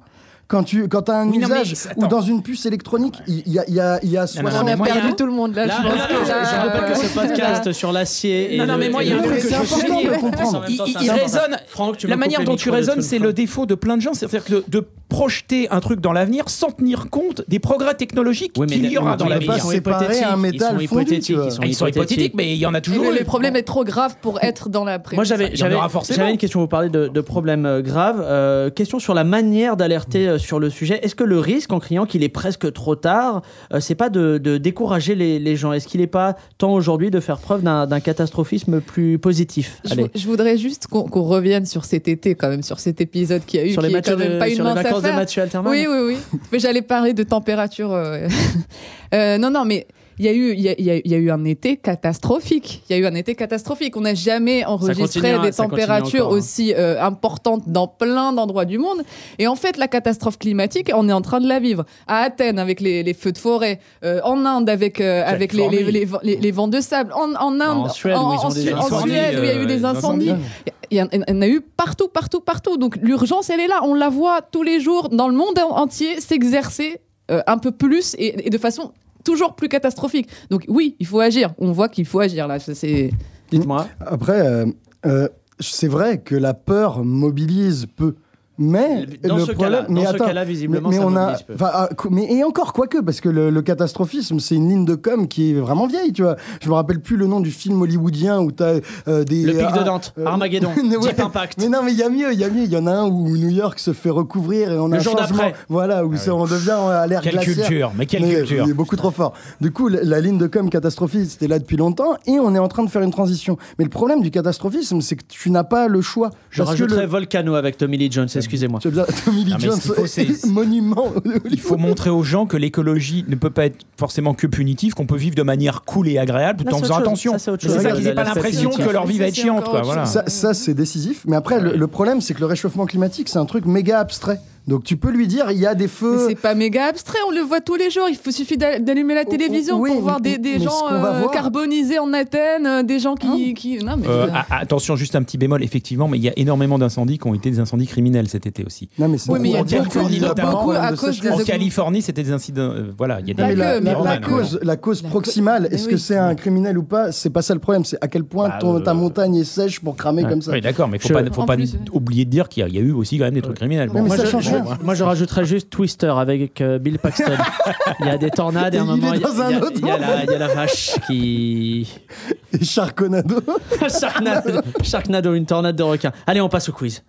[0.48, 3.48] quand tu quand as un Oui, non, mais usage ou dans une puce électronique il
[3.50, 5.26] y, a il y a il y a Non, non, 60 On a perdu tout
[5.26, 5.66] le monde là.
[5.66, 8.54] Là, je là, là, je rappelle que ce podcast sur l'acier.
[8.54, 10.64] et Non, non, mais moi, il y a un truc que je comprendre.
[10.68, 11.56] Il- résonne-
[12.04, 14.14] la manière dont tu raisonnes, c'est le défaut de plein de gens.
[14.14, 18.66] C'est-à-dire que de, projeter un truc dans l'avenir sans tenir compte des progrès technologiques Oui,
[18.66, 19.62] qu'il y aura dans ils l'avenir.
[19.62, 22.74] sont hypothétiques, ils sont hypothétiques, ils sont Ah, ils sont hypothétiques, mais il y en
[22.74, 23.12] a toujours.
[23.12, 25.18] le, problème est trop grave pour être dans la prévision.
[25.18, 26.16] Moi j'avais j'avais aura forcément.
[26.18, 26.58] j'avais une question.
[26.60, 28.22] Vous parlez de, de problèmes euh, graves.
[28.26, 31.00] Euh, question sur la manière d'alerter euh, sur le sujet.
[31.02, 34.38] Est-ce que le risque en criant qu'il est presque trop tard, euh, c'est pas de,
[34.38, 35.72] de décourager les, les gens?
[35.72, 39.80] Est-ce qu'il n'est pas temps aujourd'hui de faire preuve d'un catastrophisme plus positif?
[39.84, 40.10] Je, Allez.
[40.14, 43.64] je voudrais juste qu'on revienne sur cet été, quand même, sur cet épisode qui a
[43.66, 43.72] eu.
[43.72, 45.08] Sur les qui est matchs quand même de- pas une sur les vacances de.
[45.10, 45.98] Mathieu Alterman Oui, oui,
[46.32, 46.38] oui.
[46.52, 47.92] mais j'allais parler de température.
[47.92, 48.28] euh,
[49.14, 49.86] euh, non, non, mais.
[50.18, 51.44] Il y, a eu, il, y a, il y a- il y a eu un
[51.44, 52.82] été catastrophique.
[52.88, 53.96] Il y a eu un été catastrophique.
[53.96, 56.38] On n'a jamais enregistré continuera, des températures encore, hein.
[56.38, 59.02] aussi euh, importantes dans plein d'endroits du monde.
[59.38, 61.84] Et en fait, la catastrophe climatique, on est en train de la vivre.
[62.06, 63.80] À Athènes, avec les, les feux de forêt.
[64.04, 67.12] euh, en Inde, avec, euh, avec les, les, les, les- les vents de sable.
[67.12, 70.30] En, en Inde, En Suède, où en Suède, il y a eu des incendies.
[70.30, 70.44] incendies.
[70.90, 72.76] Il y, en- il y en a eu partout, partout, partout.
[72.76, 73.80] Donc l'urgence, elle est là.
[73.82, 77.00] On la voit tous les jours dans le monde entier s'exercer
[77.30, 78.92] euh, un peu plus et, et de façon
[79.24, 80.28] toujours plus catastrophique.
[80.50, 81.54] Donc oui, il faut agir.
[81.58, 82.58] On voit qu'il faut agir là.
[82.58, 83.10] C'est
[83.50, 83.88] Dites-moi.
[84.00, 84.66] Après, euh,
[85.06, 85.28] euh,
[85.60, 88.14] c'est vrai que la peur mobilise peu.
[88.56, 91.08] Mais Dans le ce problème, cas-là- mais dans ce attends, cas-là, visiblement, mais, mais ça
[91.08, 91.54] on a, peu.
[91.60, 95.26] ah, mais et encore quoique, parce que le, le catastrophisme, c'est une ligne de com
[95.26, 96.36] qui est vraiment vieille, tu vois.
[96.62, 98.74] Je me rappelle plus le nom du film hollywoodien où t'as
[99.08, 101.08] euh, des Le pic ah, de Dante, euh, Armageddon, ouais.
[101.10, 101.58] Deep Impact.
[101.60, 102.62] Mais non, mais il y a mieux, il y a mieux.
[102.62, 104.94] Il y en a un où New York se fait recouvrir et on a Le
[104.96, 105.36] un jour changement.
[105.38, 105.54] d'après.
[105.68, 107.54] Voilà, où c'est- on devient à l'air Quelle glaciaire.
[107.66, 108.64] culture, mais quelle culture.
[108.66, 109.32] Il est beaucoup trop fort.
[109.60, 112.58] Du coup, la, la ligne de com catastrophiste, c'était là depuis longtemps et on est
[112.60, 113.58] en train de faire une transition.
[113.80, 116.30] Mais le problème du catastrophisme, c'est que tu n'as pas le choix.
[116.50, 118.80] Je Parce que rajouterai le- Volcano avec Tommy Lee Jones, excusez-moi.
[118.80, 120.04] Tommy Lee Non, Jones, faut,
[120.48, 121.12] monument.
[121.50, 125.06] Il faut montrer aux gens que l'écologie ne peut pas être forcément que punitive, qu'on
[125.06, 127.38] peut vivre de manière cool et agréable tout Là, en faisant attention.
[127.38, 129.68] Ça, c'est ça qu'ils n'aient pas l'impression que leur vie va être chiante.
[130.06, 131.24] Ça, ça, c'est décisif.
[131.26, 134.40] Mais après, le, le problème, c'est que le réchauffement climatique, c'est un truc méga abstrait.
[134.66, 136.26] Donc tu peux lui dire, il y a des Mais feux.
[136.28, 138.06] c'est pas méga abstrait, on le voit tous les jours.
[138.08, 141.98] Il faut suffit d'a- d'allumer la télévision oui, pour voir des, gens euh, voir- carbonisés
[141.98, 143.78] en Athènes, euh, des gens qui, qui...
[143.84, 147.18] non mais Euh, attention, juste un petit bémol, effectivement, mais il y a énormément d'incendies
[147.18, 148.88] qui ont été des incendies criminels cet été aussi.
[148.98, 151.32] Non, mais c'est Oui, mais il y a Californie, notamment, beaucoup à de cause sécheresse.
[151.34, 152.62] En des Californie, c'était des incidents.
[152.62, 153.54] euh, voilà, il y a des.
[153.54, 157.12] La, la- cause, la cause La proximale, est-ce que c'est un criminel ou pas?
[157.12, 159.80] C'est pas ça le problème, c'est à quel point Bah, ton- ta montagne est sèche
[159.80, 160.52] pour cramer comme ça.
[160.52, 161.56] Oui, d'accord, mais faut pas, faut pas
[161.92, 163.90] oublier de dire qu'il y, a- eu aussi quand même des trucs criminels.
[163.92, 167.32] Mais ça change moi, je rajouterais juste Twister avec euh, Bill Paxton.
[168.00, 169.62] il y a des tornades et à un moment, il y a- il y a-
[169.64, 171.88] autre il y a la- il y a la vache qui.
[172.52, 173.40] Et Sharknado.
[174.00, 176.12] Sharknado, Sharknado, une tornade de requins.
[176.26, 177.02] Allez, on passe au quiz.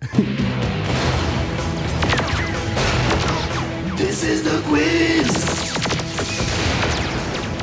[3.96, 5.30] This is the quiz.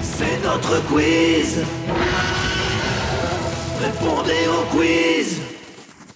[0.01, 1.59] C'est notre quiz.
[3.81, 5.39] Répondez au quiz.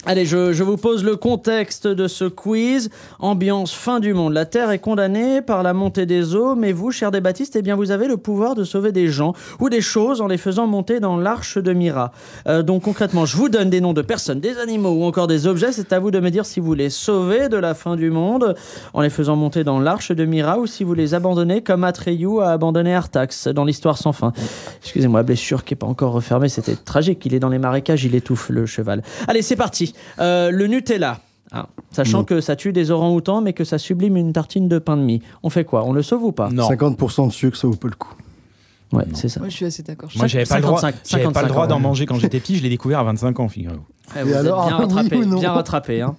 [0.10, 2.90] Allez, je, vous pose le contexte de ce quiz.
[3.20, 4.32] Ambiance fin du monde.
[4.32, 7.62] La Terre est condamnée par la montée des eaux, mais vous, cher des Baptistes, eh
[7.62, 10.66] bien, vous avez le pouvoir de sauver des gens ou des choses en les faisant
[10.66, 12.14] monter dans l'arche de Mira.
[12.48, 15.46] Euh, donc concrètement, je vous donne des noms de personnes, des animaux ou encore des
[15.46, 15.74] objets.
[15.74, 18.56] C'est à vous de me dire si vous les sauvez de la fin du monde
[18.94, 22.40] en les faisant monter dans l'arche de Mira ou si vous les abandonnez comme Atreyu
[22.40, 24.32] a abandonné Artax dans l'histoire sans fin.
[24.82, 27.26] Excusez-moi, blessure qui n'est pas encore refermée, c'était tragique.
[27.26, 29.04] Il est dans les marécages, il étouffe le cheval.
[29.28, 29.96] Allez, c'est parti.
[30.20, 31.20] Euh, le Nutella.
[31.52, 34.98] hein, sachant que ça tue des orang-outans, mais que ça sublime une tartine de pain
[34.98, 35.22] de mie.
[35.44, 35.84] On fait quoi?
[35.86, 36.50] On le sauve ou pas?
[36.50, 36.70] Non.
[36.70, 38.14] 50% de sucre, ça vaut pas le coup.
[38.94, 39.42] Ouais, c'est ça.
[39.42, 40.10] Moi, je suis assez d'accord.
[40.16, 42.40] Moi, j'avais pas le droit, 55, j'avais pas le droit 55, d'en manger quand j'étais
[42.40, 42.56] petit.
[42.58, 43.84] Je l'ai découvert à 25 ans, figurez-vous.
[44.16, 46.02] Ouais, vous êtes alors, bien rattrapé, bien rattrapé.
[46.02, 46.16] hein.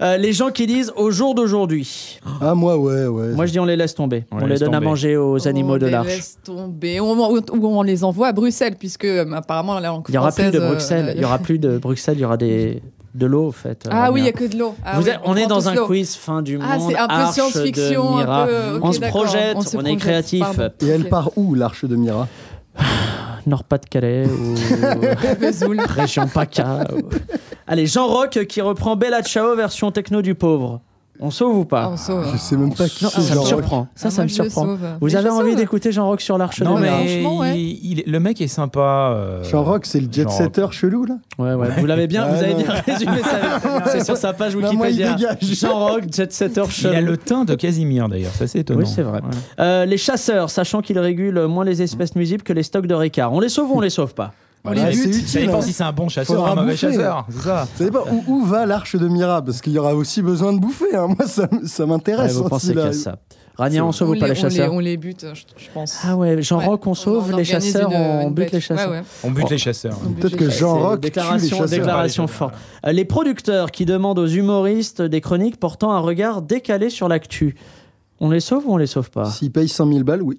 [0.00, 2.20] Euh, les gens qui disent au jour d'aujourd'hui.
[2.40, 3.32] Ah, moi, ouais, ouais.
[3.32, 4.26] Moi, je dis on les laisse tomber.
[4.30, 6.06] On On, les les laisse donne à manger aux animaux on de les l'arche.
[6.06, 7.00] laisse tomber.
[7.00, 10.30] Ou on, on les envoie à Bruxelles, puisque euh, apparemment la langue Il y aura
[10.30, 11.14] plus de euh, Bruxelles.
[11.16, 12.16] Il y aura plus de Bruxelles.
[12.16, 12.80] Il y aura des
[13.14, 13.86] de l'eau, en fait.
[13.90, 14.74] Ah oui, il n'y a que de l'eau.
[14.84, 16.66] Ah oui, on est dans un quiz fin du monde.
[16.70, 20.40] Ah, c'est un peu science-fiction, peu- on se projette, on est créatif.
[20.40, 20.68] pardon.
[20.82, 21.08] Et elle Ok.
[21.10, 22.26] part où, l'arche de Mira?
[23.46, 24.54] Nord-Pas-de-Calais ou
[25.88, 26.86] région PACA.
[26.94, 27.08] ou-
[27.66, 30.80] Allez, Jean Rock qui reprend Bella Ciao version techno du pauvre.
[31.20, 32.26] On sauve ou pas Ah, on sauve.
[32.32, 33.20] Je sais même pas qui Non, c'est.
[33.20, 33.86] ça me surprend.
[33.94, 34.62] Ça, Ah, ça moi, me je le surprend.
[34.66, 34.78] sauve.
[35.00, 35.56] Vous Mais avez je envie sauve.
[35.60, 37.58] d'écouter Jean Rock sur l'Arche Non, de mais franchement, ouais.
[37.60, 38.80] il- il- le mec est sympa.
[39.14, 42.32] euh, Jean Rock, c'est le jet setter chelou, là Ouais, ouais, vous l'avez bien, Ah,
[42.34, 42.58] vous avez non.
[42.62, 43.60] bien résumé ça.
[43.92, 45.34] C'est sur sa page Non, moi, il Wikipédia.
[45.34, 45.56] dégage.
[45.58, 47.06] Jean Rock, jet setter Il a chelou.
[47.06, 48.80] le teint de Casimir d'ailleurs, ça c'est étonnant.
[48.80, 49.20] Oui, c'est vrai.
[49.20, 49.28] Ouais.
[49.60, 53.32] Euh, les chasseurs, sachant qu'ils régulent moins les espèces nuisibles que les stocks de Ricard.
[53.32, 54.32] On les sauve ou on les sauve pas?
[54.66, 54.96] On les Ouais, bute.
[54.96, 55.40] c'est Ça utile.
[55.46, 55.62] dépend hein.
[55.62, 56.92] si c'est un bon chasseur ou un mauvais bouffer.
[56.92, 57.26] chasseur.
[57.28, 57.68] C'est ça.
[57.76, 60.58] Ça dépend où, où va l'arche de Mira, parce qu'il y aura aussi besoin de
[60.58, 60.94] bouffer.
[60.96, 61.08] hein.
[61.08, 62.32] Moi, ça, ça Ouais, m'intéresse.
[62.34, 62.94] vous hein, pensez qu'il y a arrive.
[62.98, 63.16] ça.
[63.56, 65.42] Rania, on sauve on ou pas les, les on les- chasseurs on les bute, je,
[65.64, 65.98] je pense.
[66.04, 66.64] Ah ouais, Jean Ouais.
[66.64, 67.96] Rock, on sauve On les chasseurs, une-
[68.26, 68.90] on bute les chasseurs.
[68.90, 69.04] Ouais, ouais.
[69.22, 69.96] On bute les chasseurs.
[70.04, 70.50] On Peut-être que.
[70.50, 71.68] Jean C'est Rock tue les déclaration, chasseurs.
[71.78, 72.54] déclaration forte.
[72.84, 77.54] Euh, Les producteurs qui demandent aux humoristes des chroniques portant un regard décalé sur l'actu.
[78.20, 79.24] On les sauve ou on les sauve pas?
[79.26, 80.38] S'ils payent 100 000 balles, oui.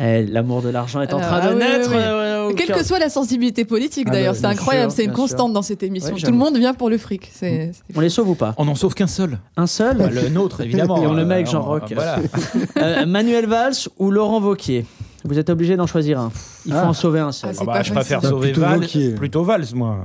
[0.00, 1.88] Eh, L'amour de l'argent est en train ah de oui, naître.
[1.90, 2.02] oui, oui.
[2.02, 5.04] euh, au Quelle que soit la sensibilité politique, Ah d'ailleurs, bah, c'est bien incroyable, c'est
[5.04, 5.16] une sûr.
[5.20, 6.14] constante dans cette émission.
[6.14, 7.30] Ouais, Tout le monde vient pour le fric.
[7.32, 8.54] C'est On les sauve ou pas?
[8.58, 9.38] On n'en sauve qu'un seul.
[9.56, 9.96] Un seul?
[9.98, 11.00] Bah, Le nôtre, évidemment.
[11.02, 11.84] Et on le met Euh, avec Jean on- Rock.
[11.94, 12.18] Voilà.
[12.78, 14.84] Euh, Manuel Valls ou Laurent Vauquier?
[15.24, 16.32] Vous êtes obligé d'en choisir un.
[16.66, 16.88] Il faut Ah.
[16.88, 17.50] en sauver un seul.
[17.50, 18.28] Ah, c'est Ah bah, pas je préfère facile.
[18.34, 18.80] sauver Plutôt Val.
[18.80, 19.10] Vauquier.
[19.14, 19.96] Plutôt Valls, moi.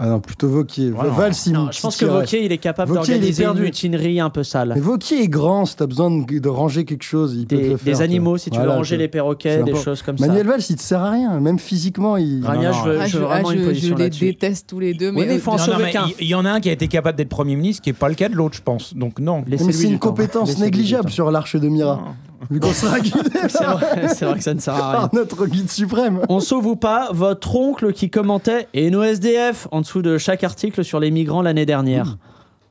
[0.00, 0.90] Ah non, plutôt Vauquier.
[0.92, 1.10] Voilà.
[1.10, 2.04] Val, s'il Non, me je pense que.
[2.06, 4.72] Vauquier, il est capable d'organiser une mutinerie un peu sale.
[4.76, 7.60] Mais Vauquier est grand, si t'as besoin de, de ranger quelque chose, il peut te
[7.62, 7.94] Des, le faire.
[7.96, 8.38] des animaux, toi.
[8.38, 10.52] si tu veux ranger les perroquets, des choses comme Manuel ça.
[10.52, 12.44] Valls, il te sert à rien, même physiquement, il.
[12.44, 14.10] Rania, Non, je veux, Ah, je je, veux ah, vraiment une je- je position les
[14.10, 16.68] déteste tous les deux, mais, Oui, mais euh, mais il y en a un qui
[16.68, 18.94] a été capable d'être Premier ministre, qui n'est pas le cas de l'autre, je pense.
[18.94, 19.42] Donc non.
[19.48, 22.02] Mais c'est une compétence négligeable sur l'arche de Mira.
[22.50, 23.18] Vu qu'on sera guidé
[23.48, 25.00] C'est vrai, c'est vrai que ça ne sert à rien.
[25.08, 26.20] par notre guide suprême.
[26.28, 30.44] On sauve ou pas votre oncle qui commentait et nos SDF en dessous de chaque
[30.44, 32.16] article sur les migrants l'année dernière.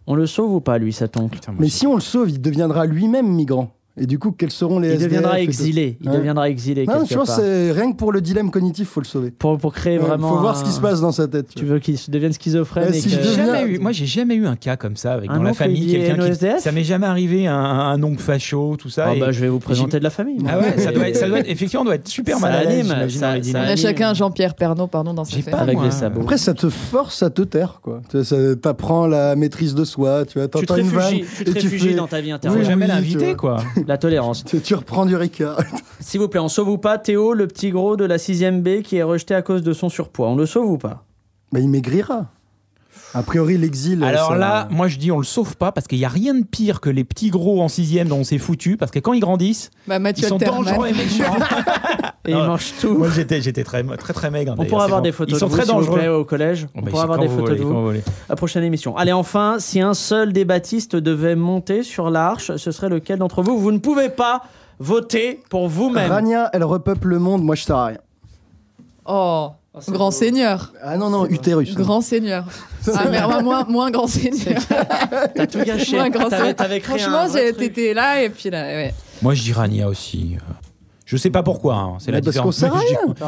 [0.07, 1.35] On le sauve ou pas, lui, cet oncle?
[1.35, 3.71] Putain, moi, Mais si on le sauve, il deviendra lui-même migrant.
[3.99, 5.97] Et du coup, quels seront les Il SDF deviendra exilé.
[6.01, 6.17] Il Ouais.
[6.17, 7.35] deviendra exilé Non, quelque tu vois, part.
[7.37, 9.31] c'est rien que pour le dilemme cognitif, faut le sauver.
[9.31, 10.29] Pour, pour créer Ouais, vraiment.
[10.29, 11.47] faut voir un- ce qui se passe dans sa tête.
[11.55, 13.91] Tu veux qu'il se devienne schizophrène et si que- je J'ai deviens- jamais eu- moi,
[13.91, 16.61] j'ai jamais eu un cas comme ça avec Un dans la famille quelqu'un qui.
[16.61, 19.05] Ça m'est jamais arrivé un, un oncle facho, tout ça.
[19.09, 20.37] Ah et- bah, je vais vous présenter de la famille.
[20.39, 20.51] moi.
[20.53, 22.55] Ah ouais, ça doit être, ça doit être- effectivement, on doit être super Ça mal
[22.55, 23.59] à l'aise, anime, j'imagine, ça- dans les ça dîners.
[23.59, 25.57] On a chacun Jean-Pierre Pernaud, pardon, dans sa J'ai famille.
[25.57, 25.85] pas, Avec moi.
[25.85, 26.21] des sabots.
[26.21, 28.01] Après, ça te force à te taire, quoi.
[28.09, 31.03] Tu vois, ça t'apprend la maîtrise de soi, tu vois, Tu te t'entends une vanne
[31.15, 32.59] réfugies, tu te réfugies dans ta vie Faut intérieure.
[32.59, 32.85] Oui, jamais
[33.25, 33.35] vois.
[33.35, 33.57] quoi.
[33.87, 34.43] La tolérance.
[34.43, 35.61] Tu, tu reprends du Ricard.
[36.01, 38.81] S'il vous plaît, on sauve ou pas Théo, le petit gros de la 6ème B
[38.81, 40.27] qui est rejeté à cause de son surpoids?
[40.27, 41.05] On le sauve ou pas?
[41.53, 42.25] Bah, il maigrira.
[43.13, 44.03] A priori, l'exil.
[44.03, 46.33] Alors ça- là, moi je dis on le sauve pas parce qu'il y a rien
[46.35, 49.13] de pire que les petits gros en sixième dont on s'est foutu parce que quand
[49.13, 51.35] ils grandissent, Bah, ils sont dangereux et méchants.
[52.25, 52.97] Et il Non, mange tout.
[52.97, 54.55] Moi j'étais j'étais très très très maigre.
[54.57, 55.05] On pourra avoir bon.
[55.05, 55.97] des photos Ils sont de vous, très vous dangereux.
[55.97, 56.67] plaît, au collège.
[56.67, 57.91] Oh, On bah, pourra avoir des photos voulez, de vous.
[57.93, 57.99] vous.
[58.29, 58.95] La prochaine émission.
[58.97, 63.41] Allez, enfin, si un seul des baptistes devait monter sur l'arche, ce serait lequel d'entre
[63.41, 64.43] vous Vous ne pouvez pas
[64.79, 66.11] voter pour vous-même.
[66.11, 67.97] Rania, elle repeuple le monde, moi je sers à rien.
[69.05, 69.51] Oh,
[69.89, 70.71] grand seigneur.
[70.83, 71.73] Ah non, non, utérus.
[71.75, 72.45] Grand seigneur.
[72.95, 74.61] Ah, mais moi, moins, moins grand seigneur.
[75.35, 75.97] T'as tout gâché.
[75.97, 76.55] Moins grand seigneur.
[76.83, 77.25] Franchement,
[77.57, 78.93] t'étais là et puis là, ouais.
[79.21, 80.37] Moi je dis Rania aussi.
[81.03, 82.55] Je sais pas pourquoi, hein, c'est la Mais parce qu'on différence.
[82.55, 82.79] sert à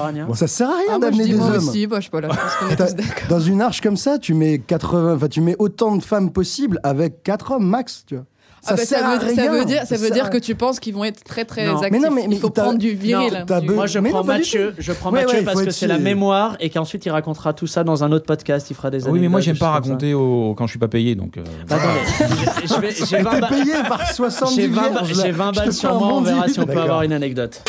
[0.07, 0.25] rien.
[0.25, 1.55] Rania Ça sert à rien Ah, d'amener des moi hommes.
[1.67, 1.87] aussi.
[1.87, 2.29] Bah, je sais pas là,
[2.69, 2.95] je pense.
[3.29, 6.79] Dans une arche comme ça, tu mets 80, enfin tu mets autant de femmes possible
[6.83, 8.23] avec 4 hommes max, tu vois.
[8.67, 11.03] Ah bah, ça, à veut, ça dire, ça veut dire que tu penses qu'ils vont
[11.05, 11.77] être très très Non.
[11.81, 11.91] actifs.
[11.91, 13.33] Mais non, mais- mais Il faut prendre du viril.
[13.33, 15.43] Non, t'as du- be- Moi, je Mais prends non, Mathieu, je prends Ouais, Mathieu ouais,
[15.45, 18.69] parce que c'est la mémoire et qu'ensuite il racontera tout ça dans un autre podcast.
[18.69, 19.71] Il fera des Oui, mais moi j'aime pas ça.
[19.71, 21.37] raconter au- quand je suis pas payé, donc.
[21.37, 21.99] euh, Bah, attendez,
[22.65, 25.23] je vais- j'ai Elle 20 t'est ba- payée par 70 j'ai 20 ba- vierges, là.
[25.25, 27.61] j'ai 20 Je te balles sur moi, on verra si on peut avoir une anecdote.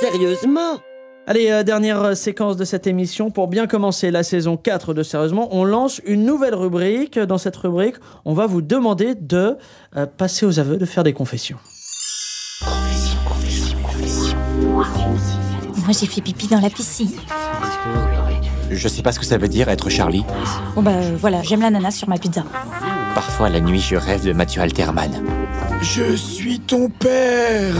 [0.00, 0.78] Sérieusement
[1.28, 3.32] Allez, euh, dernière euh, séquence de cette émission.
[3.32, 7.18] Pour bien commencer la saison 4 de Sérieusement, on lance une nouvelle rubrique.
[7.18, 9.56] Dans cette rubrique, on va vous demander de
[9.96, 11.58] euh, passer aux aveux, de faire des confessions.
[15.86, 17.10] Moi, j'ai fait pipi dans la piscine.
[18.70, 20.24] Je sais pas ce que ça veut dire être Charlie.
[20.76, 22.44] Bon, bah euh, voilà, j'aime l'ananas sur ma pizza.
[23.16, 25.10] Parfois la nuit, je rêve de Mathieu Alterman.
[25.82, 27.74] Je suis ton père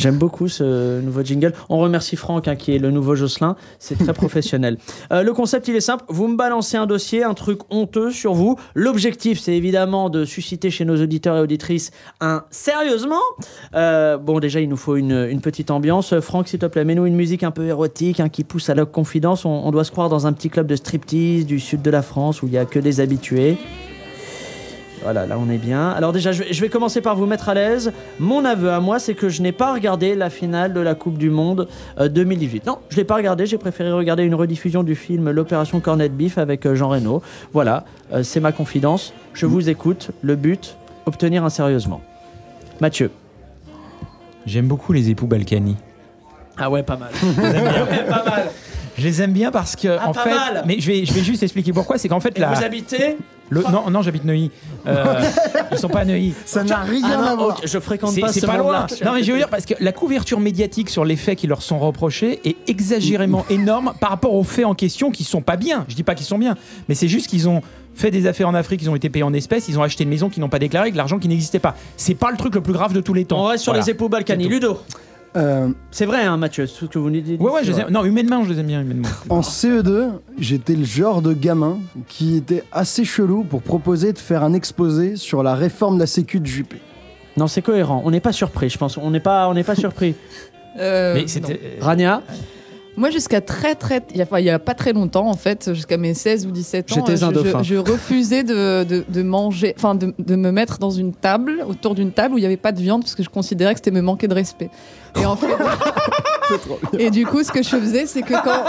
[0.00, 1.52] J'aime beaucoup ce nouveau jingle.
[1.68, 3.54] On remercie Franck, hein, qui est le nouveau Jocelyn.
[3.78, 4.78] C'est très professionnel.
[5.12, 6.04] Euh, le concept, il est simple.
[6.08, 8.56] Vous me balancez un dossier, un truc honteux sur vous.
[8.74, 11.90] L'objectif, c'est évidemment de susciter chez nos auditeurs et auditrices
[12.22, 13.20] un sérieusement.
[13.74, 16.18] Euh, bon, déjà, il nous faut une, une petite ambiance.
[16.20, 18.86] Franck, s'il te plaît, mets-nous une musique un peu érotique hein, qui pousse à la
[18.86, 19.44] confidence.
[19.44, 22.00] On, on doit se croire dans un petit club de striptease du sud de la
[22.00, 23.58] France où il n'y a que des habitués.
[25.02, 25.90] Voilà, là on est bien.
[25.90, 27.90] Alors déjà, je vais, je vais commencer par vous mettre à l'aise.
[28.18, 31.16] Mon aveu à moi, c'est que je n'ai pas regardé la finale de la Coupe
[31.16, 32.66] du Monde euh, 2018.
[32.66, 33.46] Non, je l'ai pas regardé.
[33.46, 37.22] J'ai préféré regarder une rediffusion du film L'Opération Cornet Beef avec euh, Jean Reno.
[37.54, 39.14] Voilà, euh, c'est ma confidence.
[39.32, 40.10] Je vous écoute.
[40.22, 40.76] Le but,
[41.06, 42.02] obtenir un sérieusement.
[42.80, 43.10] Mathieu.
[44.44, 45.76] J'aime beaucoup les époux Balkany.
[46.58, 47.10] Ah ouais, pas mal.
[48.08, 48.50] pas mal.
[48.98, 50.62] Je les aime bien parce que Ah, en pas fait, mal.
[50.66, 51.96] mais je vais, je vais juste expliquer pourquoi.
[51.96, 53.16] C'est qu'en fait Et la, vous habitez
[53.50, 54.50] le, non, non, j'habite Neuilly.
[54.86, 55.22] Euh,
[55.72, 56.32] ils sont pas à Neuilly.
[56.46, 57.60] Ça n'a rien Ah non, à voir.
[57.64, 58.86] je fréquente pas c'est ce pas monde-là.
[58.88, 58.98] loin.
[59.04, 61.60] Non mais je veux dire parce que la couverture médiatique sur les faits qui leur
[61.62, 65.84] sont reprochés est exagérément énorme par rapport aux faits en question qui sont pas bien.
[65.88, 66.56] Je dis pas qu'ils sont bien,
[66.88, 67.60] mais c'est juste qu'ils ont
[67.94, 70.10] fait des affaires en Afrique, ils ont été payés en espèces, ils ont acheté une
[70.10, 71.74] maison qu'ils n'ont pas déclarée avec de l'argent qui n'existait pas.
[71.96, 73.40] C'est pas le truc le plus grave de tous les temps.
[73.40, 73.84] On reste sur Voilà.
[73.84, 74.48] les époux Balkany.
[74.48, 74.78] Ludo.
[75.36, 77.40] Euh, C'est vrai, hein, Mathieu, tout ce que vous nous dites.
[77.40, 77.90] Ouais, ouais, je les aime.
[77.90, 79.08] Non, humainement, je les aime bien, humainement.
[79.28, 80.08] En CE2,
[80.38, 81.78] j'étais le genre de gamin
[82.08, 86.06] qui était assez chelou pour proposer de faire un exposé sur la réforme de la
[86.06, 86.78] Sécu de Juppé.
[87.36, 88.02] Non, c'est cohérent.
[88.04, 88.96] On n'est pas surpris, je pense.
[88.96, 90.14] On n'est pas, on n'est pas surpris.
[90.78, 91.26] Euh, Mais non.
[91.26, 91.60] c'était.
[91.80, 92.22] Rania,
[92.96, 94.02] Moi, jusqu'à très, très.
[94.10, 96.94] Il y, a, enfin, pas très longtemps, en fait, jusqu'à mes 16 ou 17 ans,
[96.96, 100.50] J'étais euh, un je, je- je refusais de, de, de manger, enfin, de, de me
[100.50, 103.14] mettre dans une table, autour d'une table où il n'y avait pas de viande, parce
[103.14, 104.70] que je considérais que c'était me manquer de respect.
[105.20, 105.46] Et en fait.
[106.98, 108.62] et du coup, ce que je faisais, c'est que quand,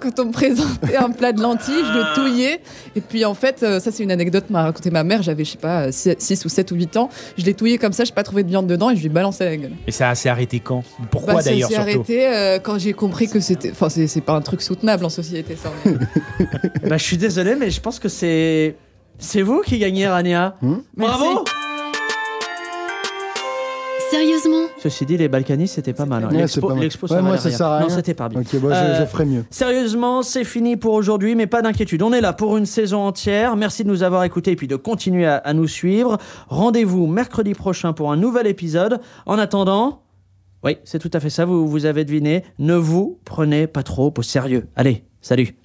[0.00, 2.60] quand on me présentait un plat de lentilles, je le touillais.
[2.96, 5.22] Et puis, en fait, euh, ça, c'est une anecdote m'a raconté ma mère.
[5.22, 7.08] J'avais, je sais pas, 6 ou 7 ou 8 ans.
[7.36, 9.08] Je l'ai touillé comme ça, je n'ai pas trouvé de viande dedans et je lui
[9.08, 9.72] balançais à la gueule.
[9.86, 10.82] Et ça s'est arrêté quand?
[11.10, 11.90] Pourquoi Bah, ça d'ailleurs s'est surtout?
[11.90, 13.70] arrêté euh, quand j'ai compris que c'était.
[13.70, 15.70] Enfin, c'est c'est pas un truc soutenable en société, ça.
[16.88, 18.76] bah, je suis désolé, mais je pense que c'est.
[19.20, 20.54] C'est vous qui gagnez, Rania.
[20.96, 21.44] Bravo Sérieusement
[24.80, 26.22] Ceci dit, les Balkanis, c'était pas mal.
[26.24, 26.28] hein.
[26.30, 26.82] Ouais, L'expo, c'est pas mal.
[26.84, 27.56] l'expo, Ouais, ça moi, valait ça rien.
[27.58, 28.40] sert à Non, c'était pas bien.
[28.40, 29.44] Ok, bah, je- Euh, je ferai mieux.
[29.50, 32.00] Sérieusement, c'est fini pour aujourd'hui, mais pas d'inquiétude.
[32.02, 33.56] On est là pour une saison entière.
[33.56, 36.18] Merci de nous avoir écoutés et puis de continuer à, à nous suivre.
[36.48, 39.00] Rendez-vous mercredi prochain pour un nouvel épisode.
[39.26, 40.02] En attendant,
[40.64, 42.44] oui, c'est tout à fait ça, vous, vous avez deviné.
[42.60, 44.68] Ne vous prenez pas trop au sérieux.
[44.76, 45.56] Allez, salut.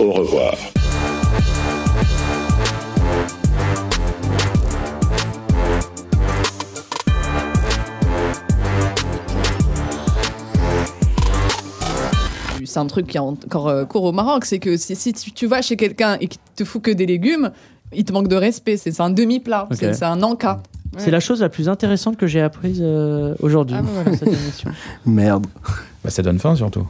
[0.00, 0.54] Au revoir.
[12.78, 15.32] C'est un truc qui est encore euh, court au Maroc, c'est que si, si tu,
[15.32, 17.50] tu vas chez quelqu'un et qu'il te fout que des légumes,
[17.92, 18.76] il te manque de respect.
[18.76, 20.60] C'est un demi-plat, c'est un encas.
[20.96, 24.10] C'est la chose la plus intéressante que j'ai apprise euh, aujourd'hui Ah, bah voilà.
[24.12, 24.70] dans cette émission.
[25.06, 25.48] Merde.
[26.04, 26.86] Bah, ça donne faim surtout.